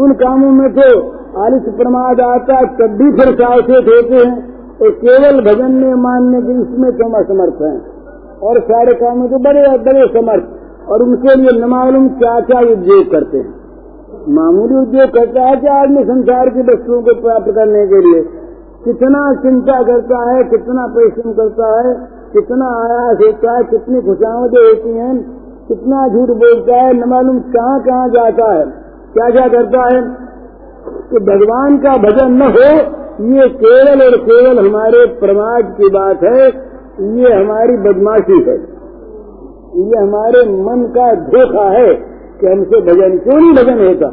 उन 0.00 0.12
कामों 0.12 0.50
में 0.50 0.72
तो 0.72 1.10
आलिस 1.42 1.62
प्रमाद 1.62 2.20
आता 2.20 2.62
तब 2.62 2.92
भी 2.92 3.12
फिर 3.12 3.34
सावचेत 3.34 3.84
होते 3.84 4.26
हैं। 4.26 4.52
और 4.82 4.90
केवल 4.90 5.40
भजन 5.40 5.72
में 5.72 5.94
मानने 5.94 6.42
के 6.42 6.52
इसमें 6.52 6.92
तो 6.92 7.06
हम 7.06 7.12
असमर्थ 7.12 7.62
हैं। 7.62 7.92
और 8.38 8.60
सारे 8.60 8.94
कामों 8.94 9.28
के 9.28 9.36
बड़े 9.36 9.78
बड़े 9.78 10.20
समर्थ। 10.20 10.44
और 10.88 11.02
उनके 11.02 11.40
लिए 11.40 11.60
न 11.60 11.64
मालूम 11.64 12.08
क्या 12.08 12.40
क्या 12.40 12.60
उद्योग 12.60 13.10
करते 13.10 13.38
हैं। 13.38 13.54
मामूली 14.28 14.74
उद्योग 14.74 15.10
करता 15.10 15.42
है 15.42 15.56
कि 15.56 15.66
आदमी 15.66 16.04
संसार 16.04 16.48
की 16.48 16.60
वस्तुओं 16.60 17.02
को 17.02 17.22
प्राप्त 17.22 17.46
करने 17.46 17.86
के 17.86 18.00
लिए। 18.00 18.41
कितना 18.84 19.34
चिंता 19.34 19.82
करता 19.82 20.30
है, 20.30 20.44
कितना 20.44 20.86
परिश्रम 20.86 21.32
करता 21.32 21.88
है, 21.88 21.94
कितना 22.32 22.66
आयास 22.66 23.16
होता 23.26 23.56
है, 23.56 23.64
कितनी 23.64 24.00
खुशामदें 24.00 24.68
होती 24.68 24.98
हैं, 24.98 25.22
कितना 25.68 26.08
झूठ 26.08 26.28
बोलता 26.28 26.76
है, 26.76 26.92
न 26.92 27.04
मालूम 27.08 27.38
कहाँ 27.38 27.80
कहाँ 27.80 28.08
जाता 28.08 28.52
है, 28.52 28.64
क्या 29.12 29.30
क्या 29.30 29.48
करता 29.48 29.96
है। 29.96 30.22
कि 31.10 31.18
भगवान 31.18 31.78
का 31.78 31.96
भजन 31.96 32.32
न 32.32 32.42
हो, 32.42 32.78
ये 33.32 33.48
केवल 33.48 34.02
और 34.02 34.16
केवल 34.16 34.68
हमारे 34.68 35.06
प्रमाद 35.06 35.74
की 35.80 35.88
बात 35.88 36.22
है, 36.22 36.46
ये 37.00 37.44
हमारी 37.44 37.76
बदमाशी 37.76 38.42
है। 38.42 38.72
ये 39.76 39.98
हमारे 39.98 40.42
मन 40.42 40.82
का 40.82 41.14
धोखा 41.14 41.68
है 41.70 41.94
कि 42.40 42.46
हमसे 42.46 42.80
भजन 42.80 43.18
क्यों 43.18 43.40
नहीं 43.40 43.52
भजन 43.52 43.86
होता। 43.86 44.06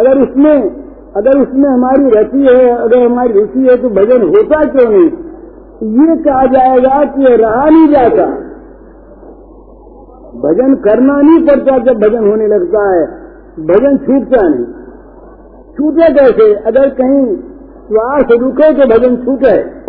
अगर 0.00 0.22
उसमें 0.22 0.70
अगर 1.16 1.38
उसमें 1.38 1.70
हमारी 1.70 2.10
रति 2.10 2.38
है, 2.38 2.76
अगर 2.76 3.06
हमारी 3.06 3.32
रुचि 3.32 3.58
है 3.58 3.76
तो 3.76 3.88
भजन 3.88 4.22
होता 4.22 4.64
क्यों 4.64 4.90
नहीं? 4.90 5.10
ये 6.06 6.16
कहा 6.16 6.46
जाएगा 6.46 7.04
कि 7.04 7.36
रहा 7.36 7.64
नहीं 7.64 7.88
जाता। 7.88 8.26
भजन 10.40 10.74
करना 10.74 11.20
नहीं 11.20 11.46
पड़ता 11.46 11.78
जब 11.78 11.98
भजन 11.98 12.30
होने 12.30 12.46
लगता 12.46 12.94
है। 12.94 13.06
भजन 13.66 13.96
छूटता 13.96 14.48
नहीं। 14.48 14.64
छूटे 15.76 16.12
कैसे? 16.12 16.54
अगर 16.54 16.88
कहीं 16.88 17.36
श्वास 17.88 18.24
रुके 18.40 18.72
तो 18.72 18.86
भजन 18.86 19.16
छूटे। 19.16 19.80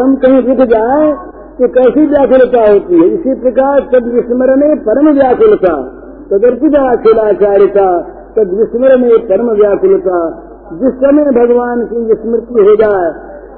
दम 0.00 0.14
कहीं 0.14 0.42
रुक 0.42 0.68
जाए 0.68 1.12
तो 1.58 1.68
कैसी 1.68 2.06
व्याकुलता 2.06 2.72
होती 2.72 2.94
है? 2.94 3.06
इसी 3.08 3.34
प्रकार 3.34 3.80
तद 3.80 4.06
विस्मरण 4.06 4.76
परम 4.76 5.08
व्याकुलता। 5.12 5.82
तदर्पिता 6.30 6.92
अखिलाचारिता। 6.92 8.16
तद 8.36 8.50
विस्मरण 8.54 9.18
परम 9.28 9.50
व्याकुलता 9.50 10.46
जिस 10.72 10.94
समय 10.94 11.24
भगवान 11.24 11.84
की 11.84 12.14
स्मृति 12.14 12.54
हो 12.54 12.76
जाए, 12.76 13.10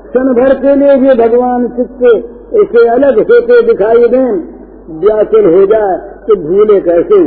क्षण 0.06 0.32
भर 0.32 0.54
के 0.54 0.76
लिए 0.76 0.96
भी 0.96 1.28
भगवान 1.28 1.68
चित्त 1.68 2.04
ऐसे 2.54 2.88
अलग 2.88 3.18
होते 3.18 3.66
दिखाई 3.66 4.08
दें, 4.08 4.30
व्याकुल 4.98 5.54
हो 5.54 5.66
जाए 5.66 5.98
तो 6.28 6.36
भूले 6.36 6.80
कैसे 6.80 7.22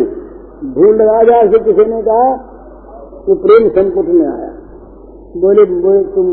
भूल 0.65 1.01
राजा 1.01 1.41
से 1.51 1.59
किसी 1.59 1.85
ने 1.85 2.01
कहा 2.01 2.37
तो 3.27 3.35
प्रेम 3.35 3.69
संकट 3.69 4.09
में 4.09 4.27
आया। 4.27 4.49
बोले 5.37 5.63
बोले, 5.63 6.03
तुम 6.03 6.31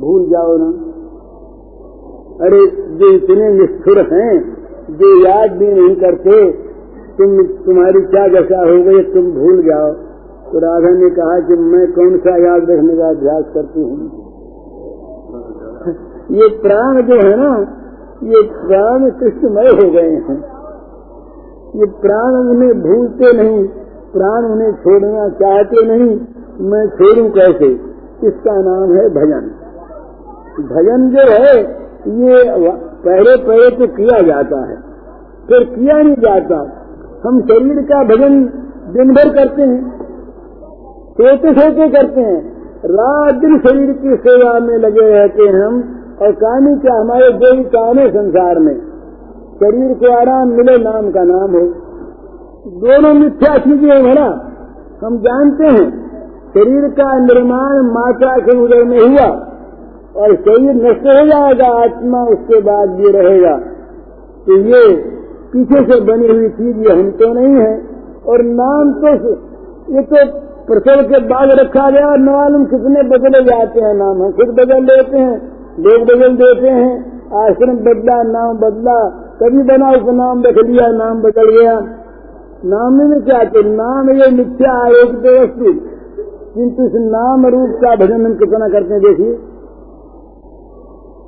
भूल 0.00 0.30
जाओ 0.30 0.56
ना। 0.56 0.68
अरे, 2.46 2.66
जो 2.96 3.10
इतने 3.12 3.50
निष्ठुर 3.50 3.98
हैं, 3.98 4.56
जो 4.90 5.26
याद 5.26 5.50
भी 5.50 5.66
नहीं 5.66 5.96
करते, 5.96 6.52
तुम, 7.18 7.42
तुम्हारी 7.42 8.00
क्या 8.00 8.28
दशा 8.28 8.58
हो 8.58 8.82
गई, 8.82 9.02
तुम 9.02 9.22
भूल 9.32 9.62
जाओ। 9.62 10.07
तो 10.50 10.58
राधा 10.58 10.90
ने 10.94 11.08
कहा 11.10 11.38
कि 11.40 11.56
मैं 11.62 11.86
कौन 11.92 12.16
सा 12.18 12.36
याद 12.38 12.70
रखने 12.70 12.94
का 12.96 13.08
अभ्यास 13.08 13.44
करती 13.54 13.82
हूँ? 13.82 14.06
ये 16.32 16.48
प्राण 16.62 17.00
जो 17.02 17.18
है 17.18 17.34
ना, 17.36 17.50
ये 18.26 18.40
प्राण 18.60 19.04
कृष्णमय 19.18 19.68
हो 19.72 19.90
गए 19.90 20.14
हैं। 20.22 20.38
ये 21.74 21.86
प्राण 22.00 22.38
उन्हें 22.44 22.72
भूलते 22.82 23.32
नहीं, 23.32 23.60
प्राण 24.12 24.46
उन्हें 24.46 24.72
छोड़ना 24.78 25.28
चाहते 25.38 25.84
नहीं, 25.86 26.10
मैं 26.70 26.82
छोड़ू 26.92 27.28
कैसे? 27.30 27.70
इसका 28.24 28.56
नाम 28.62 28.92
है 28.92 29.04
भजन। 29.10 29.50
भजन 30.68 31.08
जो 31.10 31.28
है, 31.32 31.54
ये 32.22 32.42
पहले 33.04 33.36
पहले 33.44 33.70
तो 33.76 33.86
किया 33.96 34.20
जाता 34.26 34.64
है, 34.66 34.76
फिर 35.48 35.64
किया 35.68 36.00
नहीं 36.02 36.20
जाता। 36.20 36.58
हम 37.24 37.40
शरीर 37.42 37.82
का 37.84 38.02
भजन 38.06 38.42
दिन 38.92 39.12
भर 39.12 39.34
करते 39.34 39.62
हैं। 39.62 40.07
सोते 41.18 41.52
सोते 41.52 41.88
करते 41.88 42.20
हैं। 42.20 42.40
रात 42.90 43.34
दिन 43.36 43.58
शरीर 43.58 43.92
की 43.94 44.16
सेवा 44.18 44.52
में 44.60 44.76
लगे 44.78 45.06
रहते 45.08 45.46
हैं 45.46 45.62
हम, 45.62 45.80
और 46.22 46.32
कहानी 46.34 46.74
क्या 46.80 46.94
हमारे 46.94 47.30
जो 47.40 47.54
भी 47.56 47.64
काम 47.70 47.98
है 47.98 48.08
संसार 48.10 48.58
में। 48.58 48.76
शरीर 49.60 49.94
को 49.94 50.12
आराम 50.12 50.52
मिले, 50.52 50.76
नाम 50.84 51.10
का 51.10 51.24
नाम 51.24 51.56
हो। 51.56 51.64
दोनों 52.80 53.12
मिथ्या 53.14 53.56
चीज़ें 53.58 53.90
है 53.90 54.02
भरा 54.02 54.28
हम 55.02 55.18
जानते 55.18 55.66
हैं, 55.68 55.88
शरीर 56.54 56.88
का 56.92 57.10
निर्माण 57.18 57.82
माता 57.90 58.36
के 58.38 58.56
उदय 58.58 58.82
में 58.84 58.98
हुआ, 58.98 59.28
और 60.16 60.34
शरीर 60.38 60.74
नष्ट 60.76 61.06
हो 61.08 61.26
जाएगा, 61.26 61.68
आत्मा 61.82 62.24
उसके 62.28 62.60
बाद 62.62 63.00
ये 63.00 63.12
रहेगा। 63.12 63.56
तो 64.46 64.56
ये 64.68 64.82
पीछे 65.52 65.84
से 65.84 66.00
बनी 66.02 66.28
हुई 66.28 66.48
चीज़ 66.56 66.76
ये 66.78 66.92
हम 66.92 67.10
तो 67.18 67.32
नहीं 67.34 67.54
है, 67.56 67.72
और 68.26 68.42
नाम 68.56 68.92
तो 69.00 69.12
ये 69.94 70.02
तो 70.04 70.26
प्रसव 70.68 71.02
के 71.02 71.18
बाद 71.20 71.50
रखा 71.60 71.90
गया। 71.90 72.06
और 72.06 72.18
मालूम 72.18 72.64
कितने 72.64 73.02
बदले 73.02 73.44
जाते 73.44 73.80
हैं 73.80 73.94
नाम। 73.94 74.22
हम 74.22 74.32
खुद 74.32 74.46
बदल 74.46 74.82
लेते 74.84 75.18
हैं, 75.18 75.36
लोग 75.80 76.02
बदल 76.06 76.36
देते 76.36 76.68
हैं। 76.68 76.90
आश्रम 77.44 77.76
बदला, 77.76 78.22
नाम 78.22 78.56
बदला। 78.56 79.08
कभी 79.42 79.62
बना 79.62 79.90
उपनाम 79.90 80.42
रख 80.42 80.66
लिया, 80.66 80.88
नाम 80.88 81.22
बदल 81.22 81.60
गया। 81.60 81.80
नाम 82.64 82.92
में 82.92 83.20
क्या 83.20 83.44
तो 83.44 83.62
नाम 83.62 84.10
ये 84.10 84.30
मिथ्या 84.30 84.72
आयोग 84.84 85.10
वस्तु। 85.10 85.72
किंतु 86.54 86.84
इस 86.84 86.92
नाम 86.94 87.46
रूप 87.46 87.70
का 87.84 87.96
भजन 87.96 88.26
हम 88.26 88.34
कितना 88.34 88.68
करते 88.68 88.94
हैं, 88.94 89.02
देखिए। 89.02 89.38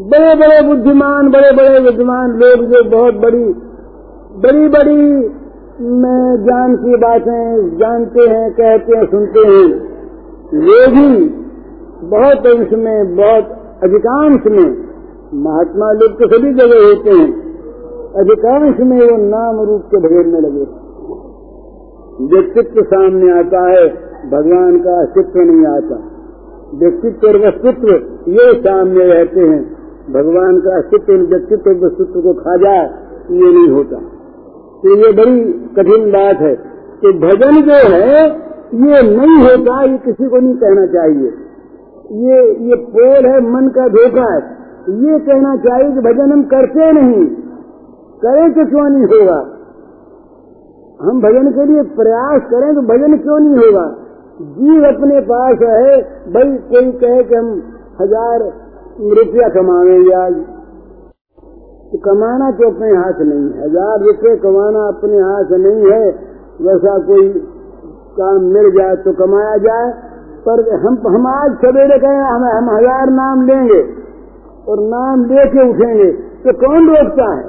बड़े 0.03 0.35
बड़े 0.35 0.69
बुद्धिमान 0.69 1.31
बड़े 1.31 1.57
बड़े 1.57 1.81
विद्वान 1.81 2.31
लोग 2.31 2.67
जो 2.67 2.91
बहुत 2.91 3.15
बड़ी 3.15 3.45
बड़ी 4.35 4.69
बड़ी 4.69 5.29
ज्ञान 5.83 6.77
की 6.77 6.97
बातें 6.97 7.77
जानते 7.77 8.21
हैं, 8.21 8.53
कहते 8.53 8.97
हैं, 8.97 9.07
सुनते 9.07 9.49
हैं। 9.49 9.69
वे 10.55 10.87
भी 10.89 11.29
बहुत 12.09 12.47
अंश 12.47 12.73
में, 12.73 13.17
बहुत 13.17 13.45
अधिकांश 13.83 14.41
में 14.47 14.85
महात्मा 15.35 15.93
लोग 15.93 16.13
तो 16.13 16.37
सभी 16.37 16.53
जगह 16.53 16.89
होते 16.89 17.11
हैं। 17.11 17.33
अधिकांश 18.13 18.81
में 18.81 19.01
वो 19.01 19.17
नाम 19.17 19.61
रूप 19.61 19.83
के 19.87 19.99
में 20.25 20.41
लगे 20.41 20.91
व्यक्तित्व 22.37 22.83
सामने 22.83 23.39
आता 23.39 23.71
है, 23.71 23.89
भगवान 24.31 24.79
का 24.79 25.01
अस्तित्व 25.03 25.41
नहीं 25.41 25.67
आता। 25.67 26.03
व्यक्तित्व 26.75 27.29
और 27.29 27.37
वस्तुत्व 27.49 27.95
ये 28.31 28.61
सामने 28.61 29.05
रहते 29.05 29.41
हैं। 29.41 29.77
भगवान 30.13 30.61
का 30.61 30.79
अस्तित्व 30.79 31.13
व्यक्तित्व 31.13 31.87
वस्तुत्व 31.87 32.21
को 32.21 32.33
खा 32.33 32.57
जाए 32.57 32.91
ये 33.31 33.53
नहीं 33.53 33.69
होता। 33.69 34.20
तो 34.83 34.97
ये 34.97 35.13
बड़ी 35.13 35.41
कठिन 35.77 36.11
बात 36.11 36.41
है 36.41 36.55
कि 37.03 37.13
भजन 37.13 37.61
जो 37.63 37.79
है, 37.97 38.27
ये 38.87 39.03
नहीं 39.17 39.39
होता, 39.43 39.83
ये 39.83 39.99
किसी 39.99 40.29
को 40.29 40.37
नहीं 40.37 40.55
कहना 40.55 40.87
चाहिए। 40.87 41.33
ये 42.27 42.69
ये 42.69 42.75
पोल 42.75 43.27
है, 43.27 43.41
मन 43.41 43.69
का 43.69 43.89
धोखा 43.89 44.33
है। 44.35 44.41
ये 45.07 45.19
कहना 45.19 45.57
चाहिए 45.57 45.93
कि 45.93 46.01
भजन 46.01 46.33
हम 46.33 46.43
करते 46.43 46.93
नहीं। 46.93 47.27
करें 48.23 48.53
तो 48.53 48.65
क्यों 48.71 48.89
नहीं 48.91 49.05
होगा? 49.05 49.39
हम 51.03 51.21
भजन 51.21 51.51
के 51.51 51.65
लिए 51.65 51.83
प्रयास 51.83 52.43
करें 52.51 52.75
तो 52.75 52.81
भजन 52.83 53.17
क्यों 53.17 53.39
नहीं 53.39 53.67
होगा? 53.67 53.85
जीव 54.41 54.85
अपने 54.85 55.21
पास 55.21 55.59
है, 55.63 56.01
भाई 56.33 56.57
कोई 56.71 56.93
कहे 56.93 57.23
कि 57.23 57.35
हम 57.35 57.63
हज़ार 58.01 58.41
रुपया 59.01 59.49
कमाएँगे 59.49 60.13
आज। 60.13 60.35
तो 61.91 61.99
कमाना 62.01 62.51
तो 62.53 62.67
अपने 62.67 62.89
हाथ 62.93 63.21
नहीं 63.23 63.47
है। 63.47 63.63
हज़ार 63.63 64.03
रुपये 64.03 64.37
कमाना 64.43 64.83
अपने 64.89 65.21
हाथ 65.21 65.53
नहीं 65.61 65.93
है। 65.93 66.05
वैसा 66.63 66.99
कोई 67.07 67.29
काम 68.17 68.45
मिल 68.53 68.71
जाए 68.73 68.97
तो 69.05 69.13
कमाया 69.15 69.57
जाए। 69.65 69.89
पर 70.45 70.61
हम 70.83 70.99
हम 71.09 71.27
आज 71.29 71.57
सवेरे 71.63 71.99
कहें 71.99 72.21
हम 72.25 72.45
हम 72.47 72.69
हज़ार 72.71 73.11
नाम 73.13 73.43
लेंगे 73.47 73.81
और 74.69 74.83
नाम 74.89 75.25
लेके 75.27 75.65
उठेंगे 75.71 76.11
तो 76.45 76.53
कौन 76.59 76.87
रोकता 76.89 77.27
है? 77.31 77.43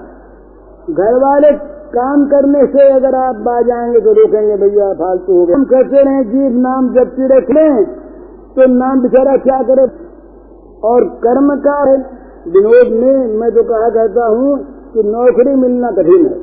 घर 0.93 1.17
वाले 1.19 1.51
काम 1.93 2.25
करने 2.27 2.65
से 2.67 2.87
अगर 2.91 3.15
आप 3.17 3.39
बाज 3.45 3.65
जाएँगे 3.65 3.99
तो 3.99 4.11
रोकेंगे, 4.13 4.55
भैया, 4.57 4.93
फालतू 4.93 5.33
हो 5.33 5.45
गए 5.45 5.53
हम 5.53 5.63
कहते 5.65 6.03
रहे, 6.03 6.23
जीव 6.25 6.57
नाम 6.59 6.89
जबकि 6.93 7.27
रख 7.31 7.49
लें 7.51 7.85
तो 8.55 8.67
नाम 8.73 9.01
बेचारा 9.01 9.35
क्या 9.43 9.61
करे? 9.63 9.85
और 10.83 11.05
कर्म 11.23 11.55
का 11.61 11.77
विनोद 12.47 12.93
में 12.93 13.39
मैं 13.39 13.51
तो 13.51 13.63
कहा 13.63 13.89
करता 13.89 14.27
हूँ 14.27 14.51
कि 14.93 15.03
नौकरी 15.05 15.55
मिलना 15.57 15.91
कठिन 15.91 16.25
है 16.25 16.37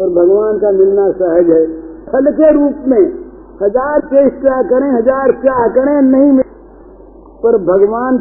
और 0.00 0.12
भगवान 0.12 0.58
का 0.58 0.70
मिलना 0.72 1.10
सहज 1.12 1.50
है। 1.50 1.64
फल 2.06 2.30
के 2.32 2.52
रूप 2.52 2.84
में 2.86 3.02
हज़ार 3.62 4.00
चेष्टा 4.06 4.62
करें, 4.62 4.88
हज़ार 4.92 5.32
क्या 5.42 5.66
करें, 5.68 6.00
नहीं 6.04 6.32
मिल 6.32 6.48
पर 7.42 7.58
भगवान 7.66 8.18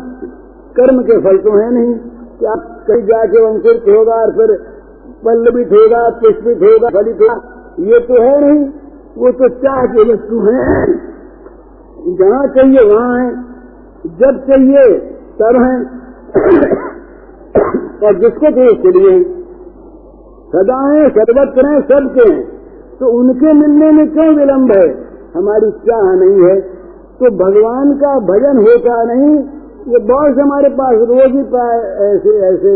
कर्म 0.76 1.02
के 1.02 1.20
फल 1.22 1.38
तो 1.38 1.56
है 1.58 1.70
नहीं। 1.74 1.94
कि 2.40 2.46
आप 2.46 2.68
कहीं 2.88 3.04
जाके 3.06 3.46
अंकुरित 3.48 3.90
होगा 3.90 4.14
और 4.16 4.32
फिर 4.32 4.54
पल्लवित 5.26 5.74
होगा 5.74 6.04
पुष्पित 6.20 6.62
होगा 6.64 6.90
फलित 6.90 7.22
होगा 7.22 7.36
ये 7.88 8.00
तो 8.00 8.22
है 8.22 8.36
नहीं। 8.42 8.62
वो 9.18 9.32
तो 9.32 9.50
चाह 9.58 9.86
के 9.86 10.12
वस्तु 10.12 10.40
है। 10.42 10.60
जहाँ 12.18 12.46
चाहिए 12.56 12.84
वहाँ 12.94 13.18
है। 13.20 13.30
जब 14.20 14.40
चाहिए, 14.48 14.86
तब 15.40 15.58
है। 15.62 15.76
और 17.56 18.20
जिसको 18.20 18.50
चाहिए 18.50 18.68
उसके 18.68 18.92
लिए 18.98 19.24
सदा 20.54 20.80
है 20.88 21.10
सर्वत्र 21.10 21.66
हैं 21.68 21.82
सबके 21.82 22.30
तो 23.00 23.10
उनके 23.20 23.54
मिलने 23.54 23.92
में 23.92 24.08
क्यों 24.12 24.28
विलम्ब 24.36 24.72
है? 24.72 24.88
हमारी 25.36 25.72
चाह 25.72 26.14
नहीं 26.16 26.44
है? 26.44 26.56
तो 27.20 27.30
भगवान 27.38 27.94
का 27.94 28.12
भजन 28.20 28.58
होता 28.58 29.04
नहीं। 29.04 29.36
ये 29.88 30.00
बहुत 30.00 30.36
से 30.36 30.42
हमारे 30.42 30.70
पास 30.70 30.96
रोज 31.12 31.32
ही 31.32 31.44
ऐसे 32.08 32.34
ऐसे 32.48 32.74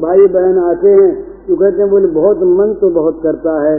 भाई 0.00 0.26
बहन 0.26 0.58
आते 0.58 0.88
हैं, 0.88 1.10
जो 1.48 1.56
कहते 1.56 1.82
हैं 1.82 1.90
बोले 1.90 2.06
बहुत 2.06 2.42
मन 2.42 2.72
तो 2.80 2.90
बहुत 2.90 3.20
करता 3.22 3.56
है, 3.62 3.78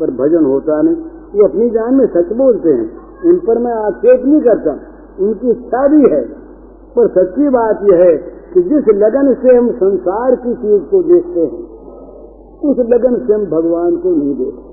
पर 0.00 0.10
भजन 0.10 0.44
होता 0.44 0.80
नहीं। 0.82 0.96
ये 1.34 1.44
अपनी 1.44 1.70
जान 1.70 1.94
में 1.94 2.06
सच 2.06 2.32
बोलते 2.32 2.68
हैं। 2.68 2.90
उन 3.24 3.38
पर 3.38 3.58
मैं 3.58 3.72
आक्षेप 3.72 4.24
नहीं 4.24 4.40
करता। 4.40 4.76
उनकी 5.20 5.50
इच्छा 5.50 5.86
भी 5.88 6.02
है। 6.02 6.20
पर 6.96 7.08
सच्ची 7.08 7.48
बात 7.48 7.80
यह 7.82 7.96
है 7.96 8.37
कि 8.54 8.62
जिस 8.62 8.88
लगन 8.88 9.34
से 9.34 9.56
हम 9.56 9.70
संसार 9.70 10.34
की 10.34 10.54
चीज़ 10.54 10.82
को 10.82 11.02
देखते 11.02 11.40
हैं, 11.40 11.62
उस 12.64 12.78
लगन 12.78 13.26
से 13.26 13.34
हम 13.34 13.44
भगवान 13.44 13.96
को 13.96 14.10
नहीं 14.10 14.34
देखते। 14.36 14.68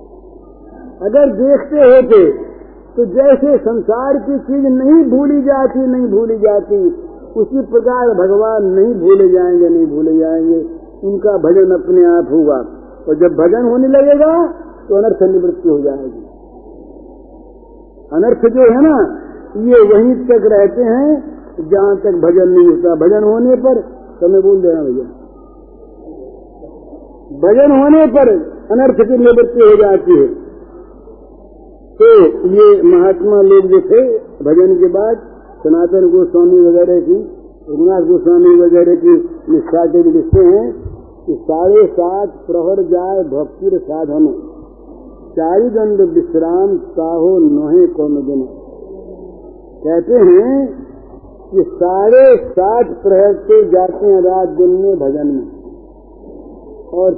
अगर 1.06 1.34
देखते 1.34 1.78
होते 1.78 2.46
तो 2.96 3.06
जैसे 3.06 3.58
संसार 3.58 4.18
की 4.18 4.40
चीज़ 4.40 4.68
नहीं 4.68 5.12
भूली 5.12 5.42
जाती, 5.42 5.80
नहीं 5.80 6.08
भूली 6.08 6.38
जाती, 6.38 6.88
उसी 7.38 7.62
प्रकार 7.62 8.10
भगवान 8.10 8.66
नहीं 8.66 8.94
भूले 8.96 9.30
जाएँगे, 9.30 9.70
नहीं 9.70 9.88
भूले 9.88 10.18
जाएँगे। 10.18 10.70
उनका 11.04 11.38
भजन 11.38 11.72
अपने 11.72 12.06
आप 12.06 12.28
होगा। 12.32 12.66
और 13.10 13.16
जब 13.16 13.36
भजन 13.36 13.70
होने 13.70 13.88
लगेगा 13.88 14.48
तो 14.90 14.96
अनर्थ 14.96 15.24
निवृत्ति 15.24 15.70
हो 15.70 15.80
जाएगी। 15.80 16.26
अनर्थ 18.14 18.54
जो 18.54 18.62
है 18.62 18.82
ना, 18.82 19.20
ये 19.58 19.94
वहीं 19.94 20.16
तक 20.16 20.46
रहते 20.46 20.82
हैं 20.82 21.35
जहाँ 21.60 21.98
तक 21.98 22.12
भजन 22.12 22.50
नहीं 22.50 22.68
होता, 22.68 22.96
भजन 22.96 23.24
होने 23.24 23.56
पर 23.56 23.82
समय 24.22 24.42
बोल 24.42 24.62
देना 24.62 24.84
भैया। 24.84 25.06
भजन 27.36 27.72
होने 27.72 28.08
पर 28.08 28.30
अनर्थ 28.72 29.08
की 29.08 29.18
निवृत्ति 29.18 29.60
हो 29.60 29.76
जाती 29.76 30.12
है। 30.12 30.28
तो 32.00 32.28
ये 32.48 32.82
महात्मा 32.82 33.42
लोग 33.42 33.66
जो 33.66 33.80
थे, 33.80 34.18
भजन 34.18 34.76
के 34.76 34.86
बाद 34.86 35.18
सनातन 35.64 36.10
गोस्वामी 36.10 36.60
वगैरह 36.60 37.00
की, 37.02 37.32
रघुनाथ 37.70 38.02
गोस्वामी 38.02 38.56
वगैरह 38.56 38.96
की 38.96 39.30
निष्ठा 39.50 39.86
के 39.86 40.04
लिखते 40.04 40.46
हैं 40.46 40.84
कि 41.26 41.36
साढ़े 41.42 41.88
सात 41.88 42.30
प्रहर 42.30 42.84
जाए 42.84 43.24
भक्ति 43.24 43.80
साधन। 43.84 44.28
चारी 45.32 45.70
दंड 45.70 46.02
विश्राम, 46.02 46.78
साहो 46.78 47.40
नोहे 47.40 47.88
कौन 47.88 48.16
दिन। 48.16 48.48
कहते 49.84 50.14
हैं 50.14 50.85
कि 51.52 51.64
साढ़े 51.76 52.24
सात 52.50 52.88
प्रहर 53.04 53.34
से 53.34 53.64
जाते 53.70 54.06
हैं 54.06 54.22
रात 54.22 54.50
दिन 54.50 54.70
में 54.70 54.96
भजन 55.00 55.28
में। 55.28 55.46
और 56.94 57.14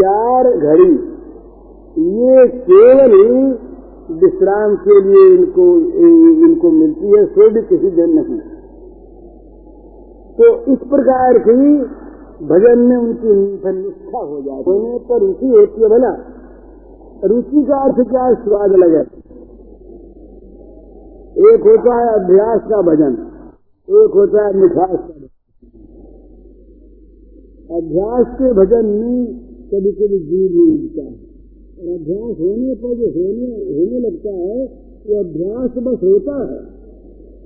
चार 0.00 0.48
घड़ी, 0.52 0.92
ये 1.98 2.48
केवल 2.48 3.14
ही 3.14 3.44
विश्राम 4.14 4.74
के 4.76 5.00
लिए 5.02 5.36
इनको 5.36 5.66
इनको 6.44 6.70
मिलती 6.70 7.08
है 7.08 7.24
सो 7.26 7.48
भी 7.50 7.62
किसी 7.62 7.90
दिन 7.90 8.10
नहीं। 8.10 8.38
तो 10.38 10.48
इस 10.72 10.78
प्रकार 10.88 11.38
की 11.38 11.76
भजन 12.46 12.78
में 12.78 12.96
उनकी 12.96 13.34
निष्ठा 13.72 14.18
हो 14.18 14.40
जाए 14.42 14.62
होने 14.62 14.98
पर 14.98 15.18
रुचि 15.18 15.48
होती 15.48 15.82
है 15.82 15.88
भला। 15.88 16.12
रुचि 17.24 17.62
का 17.62 17.76
अर्थ 17.76 18.08
क्या 18.10 18.32
स्वाद 18.34 18.72
लगे। 18.72 19.02
एक 21.36 21.64
होता 21.64 21.94
है 21.94 22.04
अभ्यास 22.14 22.60
का 22.68 22.76
भजन, 22.82 23.16
एक 23.88 24.14
होता 24.14 24.44
है 24.46 24.52
मिठास 24.56 24.92
का 24.92 25.14
भजन। 25.14 25.32
अभ्यास 27.70 28.30
के 28.38 28.52
भजन 28.52 28.86
में 28.92 29.26
कभी 29.70 29.92
कभी 29.92 30.18
जीव 30.20 30.54
नहीं 30.54 30.70
मिलता 30.78 31.02
है। 31.02 31.16
और 31.78 31.88
अभ्यास 31.94 32.38
होने 32.40 32.74
पर 32.74 32.94
जो 32.94 33.08
होने 33.16 33.48
होने 33.70 33.98
लगता 34.00 34.30
है, 34.30 34.56
वो 35.06 35.18
अभ्यास 35.20 35.76
बस 35.78 35.98
होता 36.04 36.36
है, 36.42 36.60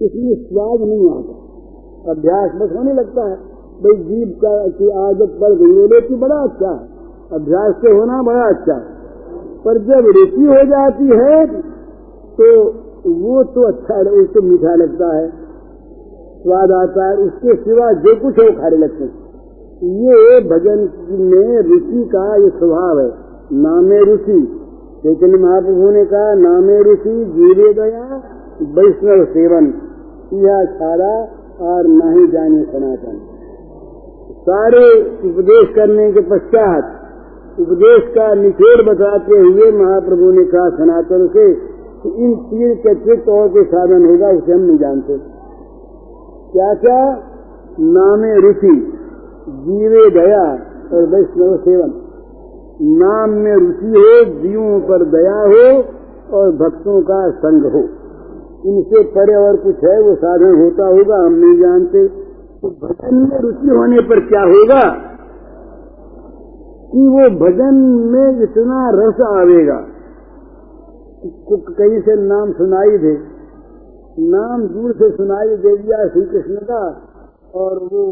इसमें 0.00 0.35
स्वाद 0.44 0.85
नहीं 0.88 1.09
आता। 1.11 1.35
अभ्यास 2.11 2.55
बस 2.55 2.76
होने 2.76 2.92
लगता 2.92 3.24
है, 3.29 3.37
भाई 3.81 3.96
जीव 4.05 4.29
का, 4.44 4.53
की 4.68 4.90
आदत 5.00 5.33
बढ़ 5.40 5.55
गई, 5.55 5.72
वो 5.76 6.16
बड़ा 6.16 6.37
अच्छा 6.37 6.70
है। 6.70 6.85
अभ्यास 7.33 7.74
से 7.83 7.90
होना 7.90 8.22
बड़ा 8.22 8.44
अच्छा 8.48 8.74
है। 8.74 9.00
पर 9.64 9.79
जब 9.79 10.07
रुचि 10.16 10.44
हो 10.44 10.62
जाती 10.66 11.09
है 11.16 11.35
तो 12.38 12.46
वो 13.06 13.42
तो 13.44 13.62
अच्छा 13.62 14.00
उसको 14.10 14.42
मीठा 14.42 14.74
लगता 14.74 15.16
है, 15.16 15.28
स्वाद 16.42 16.72
आता 16.72 17.08
है, 17.08 17.16
उसके 17.16 17.54
सिवा 17.54 17.92
जो 17.92 18.14
कुछ 18.20 18.38
है 18.40 18.48
वो 18.48 18.60
खाने 18.60 18.76
लगते 18.76 19.04
हैं। 19.04 19.30
ये 19.82 20.40
भजन 20.40 20.88
में 21.10 21.62
रुचि 21.62 22.04
का 22.04 22.36
ये 22.36 22.48
स्वभाव 22.48 23.00
है। 23.00 23.12
नामे 23.52 24.00
रुचि, 24.04 24.40
चैतन्य 25.02 25.38
महाप्रभु 25.38 25.90
ने 25.90 26.04
कहा, 26.04 26.34
नामे 26.34 26.82
रुचि, 26.82 27.24
जीवे 27.24 27.72
गया 27.74 28.22
वैष्णव 28.62 29.24
सेवन। 29.24 29.72
यह 30.32 30.64
छाड़ा 30.64 31.14
और 31.60 31.86
न 31.86 32.18
ही 32.18 32.26
जाने 32.26 32.62
सनातन। 32.62 33.20
सारे 34.40 34.84
उपदेश 35.30 35.74
करने 35.76 36.12
के 36.12 36.20
पश्चात 36.20 36.96
उपदेश 37.60 38.02
का 38.14 38.34
निचोड़ 38.34 38.82
बताते 38.82 39.38
हुए 39.38 39.70
महाप्रभु 39.72 40.30
ने 40.30 40.44
कहा, 40.44 40.68
सनातन 40.70 41.28
से 41.28 41.69
कि 42.02 42.08
इन 42.08 42.34
तीन 42.34 42.74
के 42.74 42.90
अतिरिक्त 42.90 43.28
और 43.28 43.48
कोई 43.48 43.64
साधन 43.64 44.06
होगा, 44.06 44.28
उसे 44.28 44.52
हम 44.52 44.60
नहीं 44.60 44.78
जानते। 44.78 45.18
क्या 46.52 46.74
क्या 46.74 47.18
नामे 47.80 48.40
रुचि, 48.40 48.92
जीवे 49.48 50.10
दया 50.10 50.52
और 50.96 51.06
वैष्णव 51.06 51.56
सेवन। 51.56 51.92
नाम 52.82 53.30
में 53.30 53.54
रुचि 53.54 53.86
हो, 53.86 54.24
जीवों 54.42 54.80
पर 54.80 55.04
दया 55.04 55.40
हो 55.40 55.84
और 56.36 56.52
भक्तों 56.52 57.02
का 57.02 57.30
संग 57.30 57.72
हो। 57.72 57.88
इनसे 58.66 59.02
परे 59.02 59.34
और 59.34 59.56
कुछ 59.56 59.84
है, 59.84 60.02
वो 60.02 60.14
साधन 60.14 60.64
होता 60.64 60.86
होगा, 60.86 61.26
हम 61.26 61.32
नहीं 61.32 61.60
जानते। 61.60 62.08
तो 62.62 62.68
भजन 62.68 63.14
में 63.14 63.38
रुचि 63.40 63.68
होने 63.68 64.00
पर 64.00 64.20
क्या 64.20 64.42
होगा? 64.42 65.10
कि 66.92 67.08
वो 67.08 67.46
भजन 67.46 67.74
में 68.12 68.42
इतना 68.42 68.90
रस 68.94 69.20
आवेगा। 69.20 69.84
कहीं 71.20 72.00
से 72.00 72.14
नाम 72.18 72.52
सुनाई 72.52 72.98
दे। 72.98 73.12
नाम 74.26 74.62
दूर 74.66 74.92
से 74.92 75.11
सुनाई 75.11 75.56
दे 75.56 75.76
दिया 75.76 76.06
श्री 76.09 76.22
कृष्ण 76.22 76.56
का, 76.64 76.83
और 77.54 77.78
वो 77.85 78.04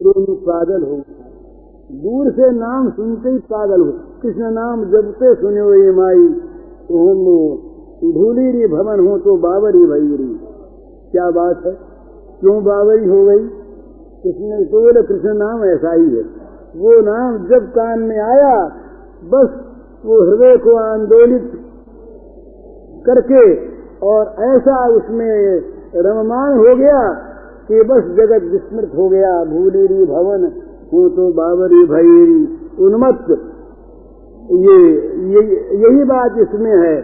प्रेम 0.00 0.34
पागल 0.44 0.82
हो 0.82 0.96
दूर 1.96 2.30
से 2.32 2.50
नाम 2.50 2.90
सुनते 2.90 3.30
ही 3.30 3.38
पागल 3.50 3.80
हो। 3.80 3.92
कृष्ण 4.22 4.50
नाम 4.52 4.84
जबते 4.84 5.34
सुने 5.34 5.60
हो 5.60 5.72
ये 5.74 5.90
माई 5.92 6.22
ओम 6.92 7.24
धूली 8.12 8.50
री 8.52 8.66
भवन 8.66 9.00
हो 9.08 9.18
तो 9.18 9.36
बाबरी 9.38 9.84
भई 9.86 10.16
री 10.16 10.30
क्या 11.12 11.30
बात 11.30 11.66
है? 11.66 11.72
क्यों 12.40 12.56
बाबरी 12.64 13.08
हो 13.08 13.24
गई? 13.26 13.44
कृष्ण 14.24 14.64
तो 14.64 14.80
बोले 14.80 15.02
कृष्ण 15.02 15.34
नाम 15.34 15.64
ऐसा 15.64 15.92
ही 15.92 16.08
है। 16.16 16.24
वो 16.76 17.00
नाम 17.02 17.36
जब 17.48 17.68
कान 17.72 18.00
में 18.02 18.18
आया, 18.20 18.56
बस 19.24 19.48
वो 20.04 20.22
हृदय 20.22 20.56
को 20.56 20.76
आंदोलित 20.78 21.52
करके 23.06 23.54
और 24.02 24.34
ऐसा 24.44 24.86
उसमें 24.88 25.62
रममान 25.96 26.58
हो 26.58 26.76
गया 26.76 27.02
कि 27.68 27.80
बस 27.82 28.02
जगत 28.16 28.42
विस्मृत 28.52 28.90
हो 28.96 29.08
गया। 29.08 29.44
भूली 29.44 29.86
री 29.86 30.04
भवन 30.04 30.44
हो 30.92 31.08
तो 31.08 31.32
बाबरी 31.32 31.82
भई 31.84 32.20
उन्मत्त। 32.86 33.30
ये, 34.50 34.78
ये 35.32 35.42
यही 35.76 36.04
बात 36.04 36.38
इसमें 36.38 36.76
है। 36.78 36.96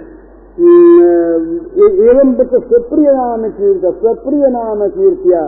एवं 2.09 2.35
स्वप्रिय 2.35 3.13
नाम 3.13 3.49
कीर्त 3.49 3.85
स्वप्रिय 3.85 4.47
नाम 4.49 4.89
कीर्तिया। 4.89 5.43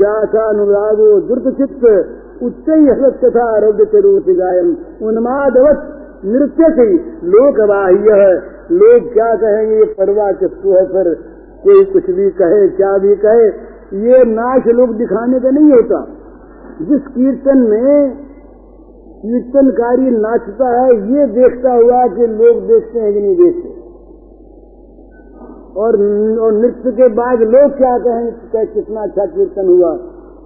जाथा 0.00 0.42
अनुरागो 0.48 1.20
द्रुत 1.20 1.56
चित्त 1.56 1.84
उच्च 2.42 2.68
हृत 2.68 3.18
तथा 3.24 3.44
आरोग्य 3.56 3.84
के 3.84 4.00
रूप 4.00 4.24
गायन। 4.28 4.76
उन्मादवत 5.02 5.78
नृत्य 6.24 6.70
से 6.76 6.94
लोक 7.26 7.56
बाह्य 7.68 8.12
है 8.22 8.53
लोग 8.72 9.12
क्या 9.12 9.34
कहेंगे 9.34 9.76
ये 9.76 9.84
परवा 9.84 10.32
किसको 10.32 10.72
है 10.72 10.86
फिर? 10.86 11.14
कोई 11.64 11.84
कुछ 11.84 12.06
भी 12.06 12.30
कहे 12.30 12.68
क्या 12.68 12.98
भी 12.98 13.14
कहे? 13.14 13.74
ये 14.00 14.24
नाच 14.24 14.66
लोग 14.66 14.96
दिखाने 14.96 15.40
का 15.40 15.50
नहीं 15.50 15.72
होता। 15.72 16.08
जिस 16.82 17.00
कीर्तन 17.00 17.58
में 17.58 18.10
कीर्तनकारी 19.22 20.10
नाचता 20.10 20.80
है 20.80 21.12
ये 21.12 21.26
देखता 21.26 21.72
हुआ 21.72 22.06
कि 22.06 22.26
लोग 22.26 22.66
देखते 22.66 23.00
हैं 23.00 23.14
कि 23.14 23.20
नहीं 23.20 23.36
देखते। 23.36 23.84
और, 25.76 25.98
नृत्य 26.52 26.92
के 26.92 27.08
बाद 27.08 27.40
लोग 27.40 27.76
क्या 27.76 27.98
कहें 27.98 28.32
कितना 28.66 29.02
अच्छा 29.02 29.26
कीर्तन 29.26 29.68
हुआ। 29.68 29.92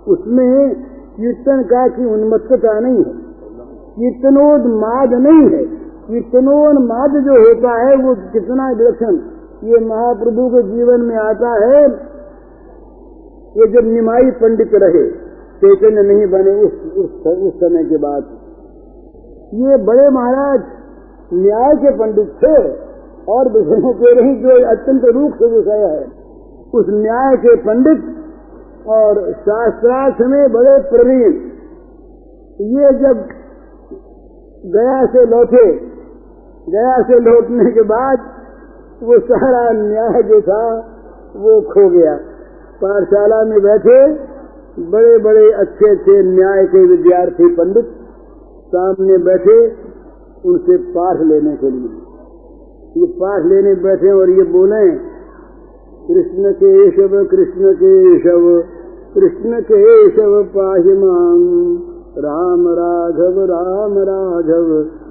उसमें 0.09 0.75
कीर्तन 1.17 1.63
का 1.63 1.89
की 1.89 2.05
उन्मत्तता 2.05 2.81
नहीं 2.81 2.97
है। 2.97 3.29
कीर्तनोन्माद 3.99 5.15
नहीं 5.15 5.51
है। 5.51 5.88
कीर्तनोन्माद 6.09 7.11
जो 7.11 7.33
होता 7.33 7.73
है 7.81 7.97
वो 7.97 8.15
कितना 8.33 8.71
विलक्षण। 8.71 9.17
ये 9.65 9.79
महाप्रभु 9.87 10.49
के 10.49 10.63
जीवन 10.63 11.01
में 11.01 11.17
आता 11.17 11.51
है। 11.65 11.83
ये 13.57 13.67
जब 13.67 13.87
निमाई 13.87 14.31
पंडित 14.31 14.71
रहे 14.75 15.11
चैतन्य 15.63 16.03
नहीं 16.03 16.27
बने 16.27 16.61
उस, 16.61 16.73
उस, 16.97 17.27
उस 17.27 17.55
समय 17.55 17.85
के 17.85 17.97
बाद। 17.97 18.23
ये 19.55 19.77
बड़े 19.77 20.09
महाराज 20.09 20.61
न्याय 21.35 21.75
के 21.77 21.91
पंडित 21.91 22.29
थे 22.45 22.57
और 23.33 23.49
विषयों 23.49 23.93
के 23.93 24.15
नहीं 24.23 24.43
जो 24.43 24.49
अत्यंत 24.49 25.05
रूप 25.05 25.33
से 25.33 25.47
विषय 25.47 25.85
है। 25.85 26.07
उस 26.75 26.87
न्याय 26.89 27.37
के 27.37 27.57
पंडित 27.57 28.01
और 28.87 29.33
शास्त्रार्थ 29.33 30.21
में 30.21 30.53
बड़े 30.53 30.79
प्रवीण। 30.79 31.33
ये 32.61 32.99
जब 32.99 33.29
गया 34.67 35.07
से 35.07 35.27
लौटे 35.27 35.98
गया 36.69 36.97
से 37.03 37.19
लौटने 37.21 37.71
के 37.73 37.83
बाद 37.91 38.27
वो 39.03 39.19
सारा 39.27 39.61
न्याय 39.73 40.23
जो 40.23 40.41
था, 40.41 40.63
वो 41.37 41.61
खो 41.73 41.89
गया। 41.91 42.15
पाठशाला 42.81 43.43
में 43.45 43.61
बैठे 43.63 43.99
बड़े 44.91 45.19
बड़े 45.19 45.45
अच्छे 45.53 45.91
अच्छे 45.91 46.17
न्याय 46.25 46.65
के 46.67 46.85
विद्यार्थी 46.87 47.49
पंडित 47.55 47.93
सामने 48.69 49.19
बैठे 49.19 49.57
उनसे 50.45 50.77
पाठ 50.95 51.23
लेने 51.23 51.57
के 51.57 51.71
लिए। 51.71 51.91
ये 52.97 53.07
पाठ 53.21 53.47
लेने 53.47 53.75
बैठे 53.83 54.11
और 54.13 54.31
ये 54.31 54.45
बोले, 54.53 54.85
कृष्ण 56.09 56.53
के 56.53 56.91
शव 56.91 57.17
कृष्ण 57.27 57.73
के 57.75 57.95
शव 58.19 58.45
कृष्ण 59.15 59.61
के 59.63 59.83
शव 60.11 60.37
पाहिमाम 60.55 61.43
राम 62.19 62.63
राघव 62.79 63.41
राम 63.51 63.99
राघव 64.09 64.71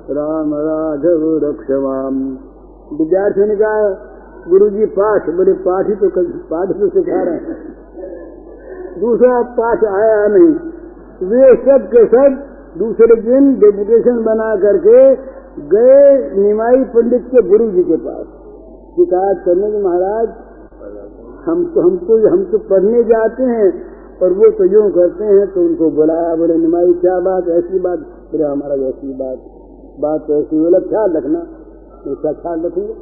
राम 0.10 0.54
राघव 0.58 1.24
रक्षवाम 1.44 2.20
विद्यार्थी 3.00 3.48
ने 3.48 3.56
कहा 3.56 3.80
गुरु 4.46 4.70
जी 4.70 4.86
पाठ 4.94 5.30
बड़े 5.38 5.54
पाठ 5.64 5.88
ही 5.88 5.96
तो 5.96 6.10
पाठ 6.50 6.70
तो 6.74 6.88
सिखा 6.90 7.24
रहे 7.24 7.56
दूसरा, 9.00 9.42
पाठ 9.58 9.84
आया 9.88 10.22
नहीं। 10.28 10.52
वे 11.24 11.50
सब 11.58 11.90
के 11.90 12.06
सब 12.06 12.38
दूसरे 12.78 13.16
दिन 13.22 13.50
डेपुटेशन 13.60 14.24
बना 14.24 14.48
करके 14.56 15.02
गए 15.68 16.00
निमाई 16.38 16.84
पंडित 16.96 17.28
के 17.32 17.44
गुरु 17.50 17.68
जी 17.72 17.84
के 17.84 17.98
पास। 17.98 18.26
शिकायत 18.96 19.44
करने 19.46 19.72
के 19.72 19.84
महाराज, 19.84 20.28
हम 21.46 21.66
तो 21.76 21.82
हम 21.82 21.98
तो 22.08 22.18
हम 22.28 22.44
तो 22.52 22.58
पढ़ने 22.70 23.04
जाते 23.04 23.52
हैं 23.52 23.70
और 24.22 24.34
वो 24.34 24.52
तो 24.58 24.72
यूँ 24.72 24.90
करते 24.92 25.26
हैं 25.26 25.46
तो 25.54 25.62
उनको 25.62 25.90
बुलाया 25.92 26.36
बोले, 26.36 26.56
निमाई, 26.58 26.94
क्या 27.02 27.20
बात, 27.22 27.48
ऐसी 27.60 27.80
बात? 27.80 28.00
बोले, 28.32 28.44
हमारा 28.46 28.76
ऐसी 28.88 29.14
बात 29.14 29.38
बात 30.00 30.22
तो 30.28 30.34
ऐसी 30.34 30.60
बोला, 30.60 30.80
ख्याल 30.80 31.18
रखना, 31.18 31.40
उसका 32.12 32.32
ख्याल 32.32 32.62
रखेंगे। 32.66 32.94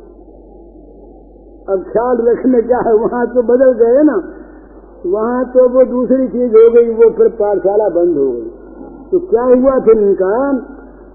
अब 1.70 1.84
ख्याल 1.94 2.18
रखने 2.18 2.62
क्या 2.62 2.78
है, 2.78 2.94
वहाँ 2.94 3.28
तो 3.28 3.42
बदल 3.42 3.72
गए 3.74 4.04
ना। 4.04 4.24
वहाँ 5.06 5.46
तो 5.46 5.70
वो 5.70 5.86
दूसरी 5.86 6.28
चीज़ 6.28 6.52
हो 6.52 6.74
गई, 6.74 6.94
वो 6.94 7.10
फिर 7.10 7.28
पाठशाला 7.28 7.90
बंद 7.90 8.18
हो 8.18 8.32
गई। 8.32 8.52
तो 9.12 9.20
क्या 9.20 9.44
हुआ 9.44 9.80
फिर 9.80 9.98
इनका? 9.98 10.58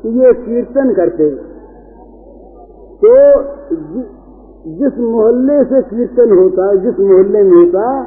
ये 0.07 0.33
कीर्तन 0.33 0.93
करते। 0.93 1.31
तो 3.05 3.43
जिस 4.71 4.99
मोहल्ले 4.99 5.65
से 5.65 5.83
कीर्तन 5.83 6.39
होता, 6.39 6.75
जिस 6.75 7.01
मोहल्ले 7.01 7.43
में 7.43 7.65
होता, 7.65 8.07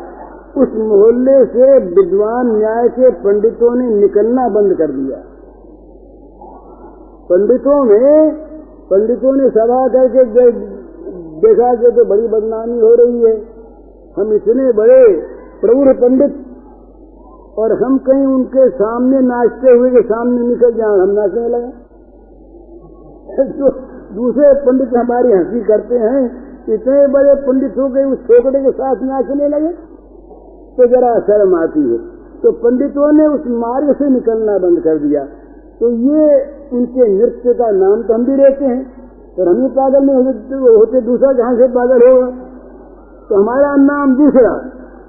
उस 0.58 0.70
मोहल्ले 0.76 1.46
से 1.46 1.80
विद्वान 1.80 2.58
न्याय 2.58 2.90
के 2.90 3.12
पंडितों 3.12 3.76
ने 3.76 3.90
निकलना 3.90 4.50
बंद 4.50 4.74
कर 4.74 4.92
दिया। 4.92 5.18
पंडितों 7.30 7.84
में, 7.84 8.32
पंडितों 8.92 9.34
ने 9.34 9.50
सभा 9.50 9.88
करके 9.88 10.52
देखा 11.42 11.76
कि 11.76 11.92
तो 11.92 12.06
बड़ी 12.06 12.28
बदनामी 12.28 12.80
हो 12.80 12.94
रही 12.94 13.22
है। 13.22 13.36
हम 14.18 14.34
इतने 14.34 14.72
बड़े 14.72 15.00
प्रौढ़ 15.62 15.94
पंडित 15.94 16.34
और 17.58 17.74
हम 17.84 17.98
कहीं 17.98 18.26
उनके 18.26 18.70
सामने 18.70 19.20
नाचते 19.20 19.72
हुए 19.72 19.90
के 19.92 20.02
सामने 20.02 20.48
निकल 20.48 20.74
जाए, 20.74 21.00
हम 21.00 21.10
नाचने 21.10 21.48
लगे। 21.48 21.72
जो 23.52 23.70
दूसरे 24.16 24.54
पंडित 24.66 24.98
हमारी 24.98 25.32
हँसी 25.32 25.62
करते 25.62 25.96
हैं, 25.96 26.22
इतने 26.70 27.08
बड़े 27.08 27.36
पंडित 27.36 27.78
हो 27.78 27.88
गए, 27.88 28.04
उस 28.04 28.20
छोकड़े 28.20 28.60
के 28.62 28.72
साथ 28.72 28.96
नाचने 29.04 29.48
लगे। 29.48 29.72
तो 30.78 30.88
जरा 30.88 31.20
शर्म 31.20 31.56
आती 31.56 31.92
है। 31.92 31.98
तो 32.44 32.52
पंडितों 32.52 33.12
ने 33.12 33.28
उस 33.28 33.48
मार्ग 33.48 33.96
से 33.96 34.10
निकलना 34.10 34.58
बंद 34.58 34.80
कर 34.80 34.98
दिया। 34.98 35.28
तो 35.84 35.90
ये 35.90 36.46
उनके 36.74 37.08
नृत्य 37.18 37.54
का 37.54 37.72
नाम 37.72 38.04
तो 38.04 38.14
हम 38.14 38.26
भी 38.26 38.36
रहते 38.36 38.66
हैं। 38.66 38.94
और 39.40 39.48
हम 39.48 39.62
ही 39.62 39.68
पागल 39.68 40.04
नहीं 40.04 40.16
होते, 40.16 40.56
होते 40.56 41.02
दूसरा 41.02 41.34
जहाँ 41.34 41.56
से 41.56 41.68
पागल 41.68 42.12
होगा। 42.12 42.32
तो 43.30 43.36
हमारा 43.36 43.76
नाम 43.76 44.16
दूसरा 44.16 44.62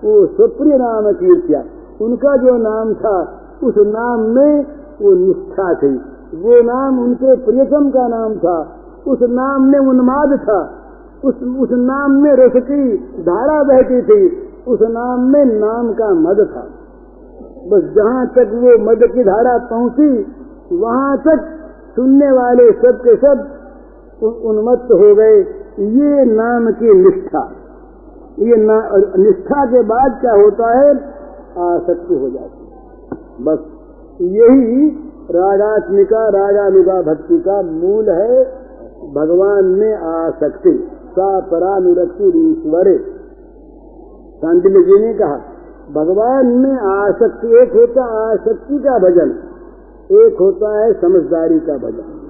वो 0.05 0.27
सुप्रिय 0.27 0.79
नाम 0.79 1.13
कीर्तिया। 1.13 1.63
उनका 2.01 2.37
जो 2.37 2.57
नाम 2.57 2.95
था 2.95 3.41
उस 3.65 3.75
नाम 3.79 4.21
में 4.21 4.67
वो 5.03 5.13
निष्ठा 5.13 5.75
थी। 5.75 5.97
वो 6.35 6.63
नाम 6.63 6.99
उनके 6.99 7.37
प्रियतम 7.37 7.91
का 7.91 8.09
नाम 8.09 8.35
था। 8.35 8.77
उस 9.07 9.19
नाम 9.23 9.63
में 9.63 9.79
उन्माद 9.79 10.39
था। 10.39 10.71
उस 11.25 11.35
उस 11.35 11.69
नाम 11.73 12.11
में 12.11 12.33
रस 12.33 12.53
की 12.57 12.97
धारा 13.23 13.63
बहती 13.63 14.03
थी। 14.03 14.37
उस 14.69 14.79
नाम 14.83 15.21
में 15.21 15.45
नाम 15.45 15.93
का 15.93 16.09
मद 16.09 16.49
था। 16.57 16.67
बस 17.71 17.83
जहाँ 17.97 18.27
तक 18.27 18.51
वो 18.55 18.91
मद 18.91 18.99
की 19.15 19.25
धारा 19.25 19.59
पहुँची 19.59 20.27
वहाँ 20.73 21.19
तक 21.19 21.45
सुनने 21.97 22.31
वाले 22.33 22.73
सब 22.73 22.99
के 23.01 23.17
सब 23.17 23.49
उन्मत्त 24.23 24.93
हो 24.93 25.15
गए। 25.15 25.41
ये 25.79 26.25
नाम 26.25 26.71
की 26.73 26.95
निष्ठा। 26.95 27.53
ये 28.39 28.57
निष्ठा 29.23 29.67
के 29.67 29.83
बाद 29.83 30.19
क्या 30.21 30.33
होता 30.33 30.79
है? 30.79 30.91
आसक्ति 31.59 32.15
हो 32.15 32.31
जाती 32.31 32.65
है। 32.65 32.75
बस 33.41 33.59
यही 34.21 34.89
राजात्मिका 35.31 36.29
राजानुगा 36.29 37.03
भक्ति 37.03 37.39
का 37.39 37.63
मूल 37.63 38.11
है। 38.11 38.45
भगवान 39.15 39.65
में 39.65 39.95
आसक्ति। 39.95 40.89
सा 41.11 41.41
परानुरक्ति 41.41 42.25
ईश्वरे 42.25 42.99
शांतिल 44.43 44.83
जी 44.83 45.07
ने 45.07 45.15
कहा। 45.15 45.37
भगवान 45.95 46.47
में 46.47 46.77
आसक्ति 46.79 47.47
एक 47.47 47.73
होता 47.73 48.33
आसक्ति 48.33 48.79
का 48.79 48.99
भजन। 48.99 49.54
एक 50.13 50.37
होता 50.41 50.79
है 50.79 50.93
समझदारी 50.93 51.61
का 51.61 51.77
भजन। 51.77 52.21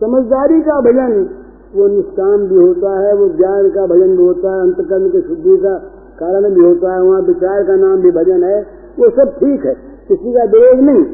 समझदारी 0.00 0.60
का 0.60 0.80
भजन, 0.80 1.28
वो 1.76 1.88
निष्काम 1.88 2.36
भी 2.36 2.54
होता 2.54 3.00
है, 3.00 3.14
वो 3.14 3.28
ज्ञान 3.28 3.70
का 3.70 3.86
भजन 3.86 4.16
भी 4.16 4.22
होता 4.22 4.54
है, 4.54 4.60
अंतकर्म 4.60 5.08
के 5.08 5.20
शुद्धि 5.20 5.56
का 5.56 5.78
कारण 6.18 6.54
भी 6.54 6.60
होता 6.60 6.94
है, 6.94 7.02
वहाँ 7.02 7.20
विचार 7.20 7.62
का 7.62 7.76
नाम 7.76 7.96
भी 7.96 8.10
भजन 8.10 8.44
है, 8.44 8.60
वो 8.98 9.10
सब 9.10 9.28
ठीक 9.28 9.64
है, 9.64 9.74
किसी 10.08 10.32
का 10.32 10.44
विरोध 10.44 10.80
नहीं। 10.80 11.04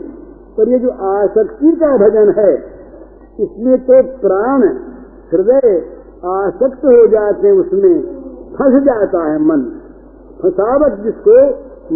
पर 0.59 0.69
ये 0.69 0.79
जो 0.79 0.91
आसक्ति 0.91 1.73
का 1.73 1.97
भजन 1.97 2.35
है, 2.39 2.55
इसमें 3.41 3.79
तो 3.79 4.03
प्राण, 4.03 4.63
हृदय 5.33 5.83
आसक्त 6.25 6.85
हो 6.85 7.07
जाते 7.07 7.49
हैं, 7.49 7.55
उसमें 7.55 8.03
फंस 8.55 8.83
जाता 8.83 9.33
है 9.33 9.39
मन। 9.39 9.81
फंसावट 10.43 11.03
जिसको 11.03 11.49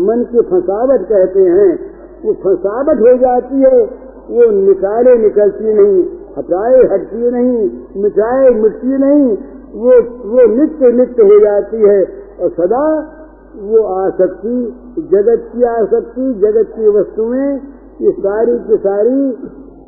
मन 0.06 0.24
की 0.24 0.40
फसावट 0.40 1.00
कहते 1.00 1.40
हैं 1.40 1.97
वो 2.24 2.32
फंसावट 2.32 2.98
हो 2.98 3.18
जाती 3.18 3.60
है, 3.60 3.84
वो 4.30 4.50
निकाले 4.50 5.18
निकलती 5.18 5.64
नहीं, 5.64 6.04
हटाए 6.38 6.82
हटती 6.82 7.30
नहीं, 7.30 7.70
मिटाए 8.02 8.50
मिटती 8.50 8.86
नहीं, 8.86 9.36
वो 9.72 9.90
वो 10.28 10.56
नित्य 10.56 10.92
नित्य 10.92 11.22
हो 11.22 11.40
जाती 11.40 11.76
है। 11.76 12.04
और 12.40 12.50
सदा 12.50 13.14
वो 13.56 13.82
आसक्ति, 13.82 14.74
जगत 14.98 15.50
की 15.56 15.62
आसक्ति, 15.62 16.34
जगत 16.34 16.66
की 16.76 16.88
वस्तुएँ, 16.88 17.60
ये 18.02 18.12
सारी 18.12 18.58
की 18.58 18.76
सारी 18.76 19.30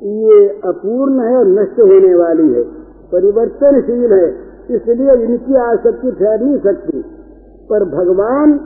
ये 0.02 0.48
अपूर्ण 0.48 1.20
है 1.20 1.36
और 1.36 1.46
नष्ट 1.46 1.80
होने 1.80 2.14
वाली 2.14 2.52
है, 2.52 2.62
परिवर्तनशील 3.12 4.12
है। 4.12 4.50
इसलिए 4.70 5.24
इनकी 5.24 5.54
आसक्ति 5.54 6.12
ठहर 6.12 6.40
नहीं 6.40 6.58
सकती। 6.58 7.04
पर 7.70 7.84
भगवान 7.84 8.60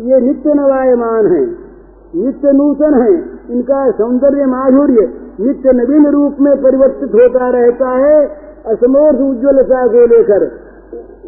ये 0.00 0.20
नित्य 0.20 0.54
नवायमान 0.54 1.26
है। 1.26 1.67
नित्य 2.14 2.52
नूतन 2.52 2.94
है। 3.02 3.12
इनका 3.50 3.90
सौंदर्य 3.90 4.46
माधुर्य 4.46 5.08
नित्य 5.40 5.72
नवीन 5.72 6.06
रूप 6.06 6.36
में 6.40 6.54
परिवर्तित 6.62 7.14
होता 7.14 7.48
रहता 7.48 7.90
है। 7.96 8.18
असमोर्थ 8.66 9.20
उज्ज्वलता 9.20 9.86
को 9.86 10.06
लेकर 10.06 10.46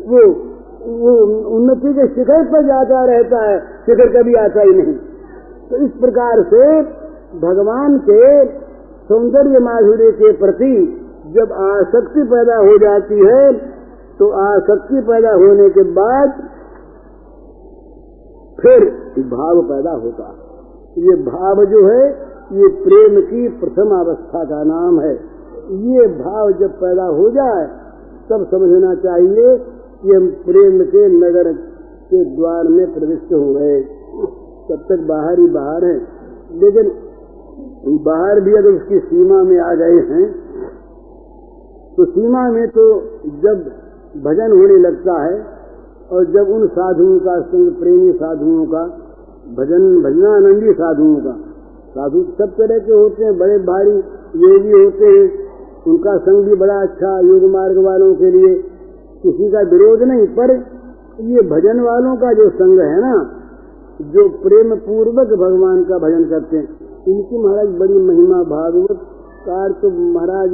वो 0.09 0.23
वो 0.83 1.13
उन्नति 1.57 1.93
के 1.93 2.07
शिखर 2.07 2.45
पर 2.45 2.63
जाता 2.67 3.05
रहता 3.05 3.43
है। 3.43 3.59
शिखर 3.87 4.09
कभी 4.13 4.35
आता 4.35 4.61
ही 4.61 4.71
नहीं। 4.71 4.95
तो 5.71 5.77
इस 5.77 5.91
प्रकार 6.01 6.43
से 6.43 6.65
भगवान 7.41 7.99
के 7.99 8.23
सौंदर्य 9.09 9.59
माधुर्य 9.59 10.11
के 10.13 10.33
प्रति 10.33 10.75
जब 11.35 11.53
आसक्ति 11.63 12.23
पैदा 12.25 12.57
हो 12.59 12.79
जाती 12.79 13.19
है 13.27 13.53
तो 14.19 14.29
आसक्ति 14.41 15.01
पैदा 15.01 15.33
होने 15.35 15.69
के 15.71 15.83
बाद 15.83 16.33
फिर 18.61 18.85
भाव 19.31 19.61
पैदा 19.63 19.91
होता 19.91 20.25
ये 20.99 21.15
भाव 21.17 21.65
जो 21.65 21.87
है, 21.87 22.07
ये 22.53 22.69
प्रेम 22.85 23.21
की 23.21 23.49
प्रथम 23.61 23.91
अवस्था 23.91 24.45
का 24.45 24.63
नाम 24.65 25.01
है। 25.01 25.13
ये 25.91 26.07
भाव 26.15 26.53
जब 26.53 26.71
पैदा 26.71 27.05
हो 27.05 27.31
जाए, 27.31 27.67
तब 28.31 28.47
समझना 28.51 28.95
चाहिए 28.95 29.57
कि 30.03 30.15
हम 30.15 30.27
प्रेम 30.47 30.83
के 30.85 31.07
नगर 31.09 31.53
के 32.11 32.25
द्वार 32.37 32.69
में 32.69 32.87
प्रविष्ट 32.95 33.33
हो 33.33 33.53
गए। 33.55 33.81
तब 34.69 34.85
तक 34.89 35.05
बाहर 35.09 35.39
ही 35.39 35.47
बाहर 35.49 35.85
है। 35.85 35.97
लेकिन 36.55 36.91
बाहर 38.05 38.41
भी 38.41 38.55
अगर 38.55 38.71
उसकी 38.71 38.99
सीमा 38.99 39.43
में 39.43 39.59
आ 39.61 39.75
गए 39.75 39.99
हैं 40.09 40.25
तो 41.97 42.05
सीमा 42.05 42.43
में 42.51 42.67
तो 42.69 42.85
जब 43.43 43.65
भजन 44.25 44.53
होने 44.53 44.77
लगता 44.77 45.23
है, 45.23 45.45
और 46.13 46.25
जब 46.25 46.49
उन 46.49 46.67
साधुओं 46.69 47.19
का 47.19 47.41
संग, 47.41 47.71
प्रेमी 47.75 48.13
साधुओं 48.13 48.65
का 48.67 48.85
भजन 49.45 49.87
भजनानंदी 50.03 50.73
साधुओं 50.73 51.17
का। 51.21 51.37
साधु 51.91 52.23
सब 52.39 52.51
तरह 52.57 52.79
के 52.79 52.93
होते 52.93 53.25
हैं, 53.25 53.37
बड़े 53.39 53.59
भारी 53.61 53.97
योगी 54.41 54.73
होते 54.73 55.07
हैं। 55.07 55.25
उनका 55.87 56.17
संग 56.19 56.45
भी 56.45 56.55
बड़ा 56.57 56.81
अच्छा 56.83 57.19
योग 57.21 57.45
मार्ग 57.51 57.79
वालों 57.85 58.15
के 58.15 58.31
लिए 58.31 58.55
किसी 59.23 59.51
का 59.51 59.61
विरोध 59.71 60.03
नहीं, 60.03 60.27
पर 60.29 60.53
ये 61.27 61.43
भजन 61.49 61.81
वालों 61.81 62.17
का 62.17 62.33
जो 62.33 62.49
संग 62.51 62.81
है 62.81 63.01
ना, 63.01 63.15
जो 64.01 64.29
प्रेम 64.43 64.75
पूर्वक 64.81 65.33
भगवान 65.39 65.83
का 65.85 65.99
भजन 65.99 66.25
करते 66.25 66.57
हैं, 66.57 66.69
इनकी 67.09 67.39
महाराज 67.39 67.69
बड़ी 67.79 67.99
महिमा, 68.01 68.43
भागवत 68.51 69.07
कार 69.43 69.73
तो 69.73 69.91
महाराज, 69.91 70.51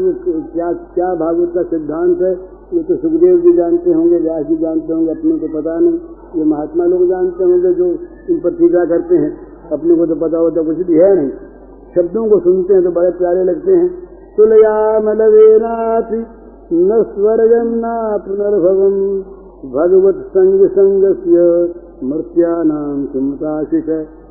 क्या 0.52 0.72
क्या 0.94 1.14
भागवत 1.16 1.52
का 1.54 1.62
सिद्धांत 1.68 2.20
है? 2.22 2.32
ये 2.72 2.82
तो 2.82 2.96
सुखदेव 2.96 3.38
जी 3.38 3.52
जानते 3.56 3.92
होंगे, 3.92 4.18
व्यास 4.18 4.46
जी 4.46 4.56
जानते 4.56 4.92
होंगे, 4.92 5.10
अपने 5.10 5.38
को 5.38 5.48
पता 5.48 5.78
नहीं। 5.78 5.98
ये 6.36 6.44
महात्मा 6.44 6.84
लोग 6.84 7.08
जानते 7.08 7.44
होंगे 7.44 7.72
जो 7.72 7.88
इन 8.30 8.40
पर 8.40 8.50
टीका 8.50 8.84
करते 8.84 9.16
हैं। 9.16 9.30
अपने 9.72 9.94
को 9.96 10.06
तो 10.06 10.14
पता 10.14 10.38
होता 10.38 10.62
कुछ 10.62 10.76
भी 10.76 10.94
है 10.94 11.14
नहीं। 11.16 11.30
शब्दों 11.94 12.28
को 12.28 12.38
सुनते 12.40 12.74
हैं 12.74 12.82
तो 12.84 12.90
बड़े 12.90 13.10
प्यारे 13.10 13.44
लगते 13.44 13.72
हैं। 13.72 13.88
तुलयाम 14.36 15.08
लवेनाथ 15.12 16.12
न 16.72 17.02
स्वर्गम 17.08 17.72
न 17.76 17.92
पुनर्भवम 18.26 18.96
भगवत 19.72 20.24
संग 20.28 20.66
संग 20.68 21.04
मृत्या 22.04 22.62
नाम 22.62 23.04
सुमताशिष 23.06 23.84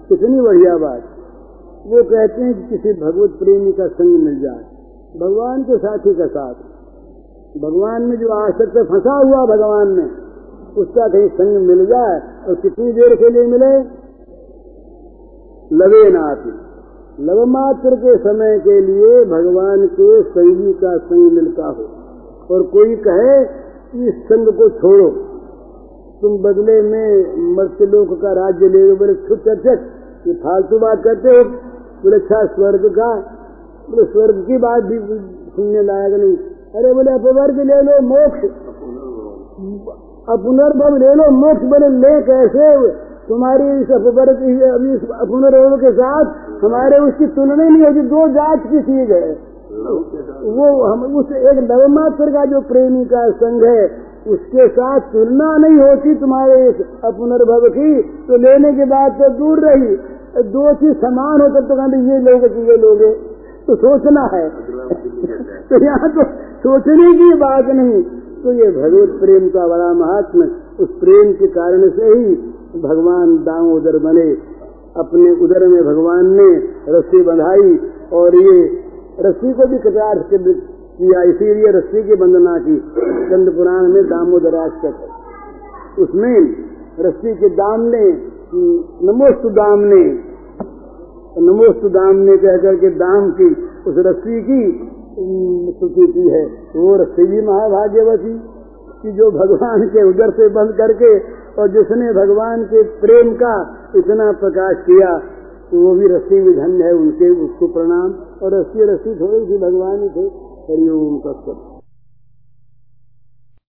कितनी 0.09 0.41
बढ़िया 0.41 0.77
बात। 0.77 1.01
वो 1.87 2.03
कहते 2.03 2.41
हैं 2.41 2.53
कि 2.53 2.63
किसी 2.69 2.93
भगवत 3.01 3.29
प्रेमी 3.39 3.71
का 3.71 3.87
संग 3.87 4.19
मिल 4.23 4.39
जाए। 4.41 4.63
भगवान 5.19 5.63
के 5.63 5.77
साथी 5.77 6.13
का 6.13 6.27
साथ। 6.27 6.53
भगवान 7.61 8.01
में 8.01 8.17
जो 8.17 8.29
आसक्त 8.29 8.77
फंसा 8.91 9.13
हुआ 9.13 9.45
भगवान 9.45 9.87
में 9.87 10.07
उसका 10.77 11.07
कहीं 11.07 11.27
संग 11.27 11.67
मिल 11.67 11.85
जाए 11.85 12.21
और 12.47 12.55
कितनी 12.55 12.91
देर 12.91 13.15
के 13.15 13.29
लिए 13.29 13.43
मिले? 13.43 14.05
लवे 15.75 16.09
नाथ। 16.09 16.35
लव 17.19 17.45
मात्र 17.45 17.95
के 17.95 18.17
समय 18.17 18.59
के 18.59 18.81
लिए 18.81 19.25
भगवान 19.25 19.87
के 19.87 20.21
संगी 20.21 20.73
का 20.73 20.97
संग 20.97 21.31
मिलता 21.31 21.67
हो। 21.67 22.55
और 22.55 22.63
कोई 22.63 22.95
कहे, 22.95 24.07
इस 24.07 24.15
संग 24.15 24.47
को 24.47 24.69
छोड़ो। 24.69 25.15
तुम 26.21 26.37
बदले 26.37 26.81
में 26.81 27.55
मर्त्यलोक 27.55 28.21
का 28.21 28.33
राज्य 28.33 28.69
ले 28.69 28.89
लो। 28.89 28.95
बोले 28.95 29.13
छुट 29.13 29.79
ये 30.27 30.33
फालतू 30.33 30.79
बात 30.79 31.03
करते 31.03 31.29
हो। 31.29 31.55
बोले 32.03 32.15
अच्छा 32.15 32.45
स्वर्ग 32.45 32.85
का। 32.85 33.31
बोले, 33.89 34.03
स्वर्ग 34.03 34.43
की 34.47 34.57
बात 34.57 34.83
भी 34.83 34.99
सुनने 35.55 35.83
लायक 35.83 36.13
नहीं। 36.13 36.37
अरे 36.75 36.93
बोले, 36.93 37.11
अपवर्ग 37.11 37.59
ले 37.59 37.73
लो, 37.81 38.01
मोक्ष। 38.01 40.14
अपुनर्भव 40.27 40.95
ले 40.97 41.13
लो 41.15 41.25
मोक्ष 41.33 41.65
बने 41.71 41.89
ले 41.97 42.13
कैसे 42.27 42.69
तुम्हारी 43.27 43.67
इस 43.81 43.91
अपवर्ग 43.91 44.39
अभी 44.67 44.95
पुनर्भव 45.29 45.75
के 45.77 45.91
साथ 45.91 46.63
हमारे 46.63 46.97
उसकी 46.99 47.27
तुलना 47.35 47.55
नहीं 47.63 47.83
होती 47.83 48.01
दो 48.09 48.27
जात 48.33 48.65
की 48.71 48.81
चीज़ 48.81 49.11
है 49.13 49.27
वो 50.55 50.67
हम 50.83 51.15
उस 51.15 51.31
एक 51.31 51.57
नवमात्र 51.63 52.31
का 52.33 52.43
जो 52.45 52.61
प्रेमी 52.67 53.05
का 53.05 53.21
संघ 53.39 53.63
है 53.63 53.85
उसके 54.25 54.67
साथ 54.75 54.99
तुलना 55.13 55.47
नहीं 55.57 55.79
होती 55.79 56.13
तुम्हारे 56.15 56.59
इस 56.69 56.77
अपनर्भव 57.05 57.67
की 57.69 57.89
तो 58.27 58.37
लेने 58.37 58.71
के 58.73 58.85
बाद 58.91 59.17
तो 59.19 59.29
दूर 59.37 59.59
रही। 59.59 59.95
दो 60.53 60.63
चीज़ 60.75 60.95
समान 61.01 61.41
होकर 61.41 61.67
तो 61.67 61.75
कहते 61.75 61.97
ये 62.07 62.19
लोगे 62.21 62.49
कि 62.49 62.61
ये 62.69 62.77
लोगे 62.77 63.11
तो 63.67 63.75
सोचना 63.75 64.23
है। 64.33 64.45
तो 65.69 65.83
यहाँ 65.85 66.09
तो 66.15 66.23
सोचने 66.63 67.11
की 67.19 67.29
बात 67.39 67.69
नहीं। 67.75 68.01
तो 68.45 68.51
ये 68.53 68.65
भगवत 68.71 69.13
प्रेम 69.19 69.47
का 69.49 69.67
बड़ा 69.67 69.93
महात्म 69.93 70.45
उस 70.79 70.89
प्रेम 70.99 71.31
के 71.33 71.47
कारण 71.47 71.89
से 71.89 72.09
ही 72.09 72.35
भगवान 72.81 73.31
दामोदर 73.37 73.97
बने। 73.97 74.25
अपने 74.95 75.31
उदर 75.45 75.65
में 75.67 75.81
भगवान 75.83 76.29
ने 76.31 76.49
रस्सी 76.89 77.21
बंधाई 77.21 77.71
और 78.13 78.35
ये 78.35 78.57
रस्सी 79.19 79.53
को 79.53 79.67
भी 79.67 79.79
कटार 79.79 80.21
किया। 80.33 81.23
इसीलिए 81.23 81.71
रस्सी 81.71 82.03
की 82.03 82.13
वंदना 82.13 82.57
की। 82.59 82.77
चंद्र 83.29 83.51
पुराण 83.51 83.87
में 83.87 84.03
दामोदर 84.05 84.57
तक 84.83 85.99
उसमें 85.99 86.37
रस्सी 86.99 87.33
के 87.35 87.49
दाम 87.55 87.81
ने 87.87 88.05
नमोस्तु 89.09 89.49
दाम 89.49 89.79
ने 89.79 90.03
नमोस्तु 91.41 91.89
दाम 91.89 92.15
ने 92.15 92.37
कह 92.37 92.57
करके 92.57 92.89
दाम 92.89 93.31
की 93.31 93.49
उस 93.87 93.95
रस्सी 94.07 94.41
की 94.41 94.61
की 95.19 96.29
है। 96.29 96.45
वो 96.75 96.95
रस्सी 96.95 97.23
भी 97.23 97.41
महाभाग्यवती 97.41 98.33
कि 99.03 99.11
जो 99.11 99.31
भगवान 99.31 99.87
के 99.87 100.09
उदर 100.09 100.31
से 100.31 100.49
बंद 100.49 100.71
करके 100.71 101.19
और 101.61 101.67
जिसने 101.67 102.13
भगवान 102.13 102.63
के 102.63 102.83
प्रेम 102.83 103.33
का 103.33 103.55
इतना 103.95 104.31
प्रकाश 104.31 104.75
किया 104.77 105.19
तो 105.71 105.81
वो 105.81 105.95
भी 105.95 106.07
रस्सी 106.07 106.41
भी 106.41 106.53
धन्य 106.53 106.83
है। 106.83 106.93
उनके 106.93 107.29
उसको 107.45 107.67
प्रणाम। 107.67 108.13
और 108.43 108.59
रस्सी 108.59 108.83
रस्सी 108.83 109.15
थोड़ी 109.19 109.45
सी 109.45 109.57
भगवान 109.57 110.03
ही 110.03 110.09
थे 110.09 110.27
हरिओम 110.71 111.17
तत्व 111.19 111.74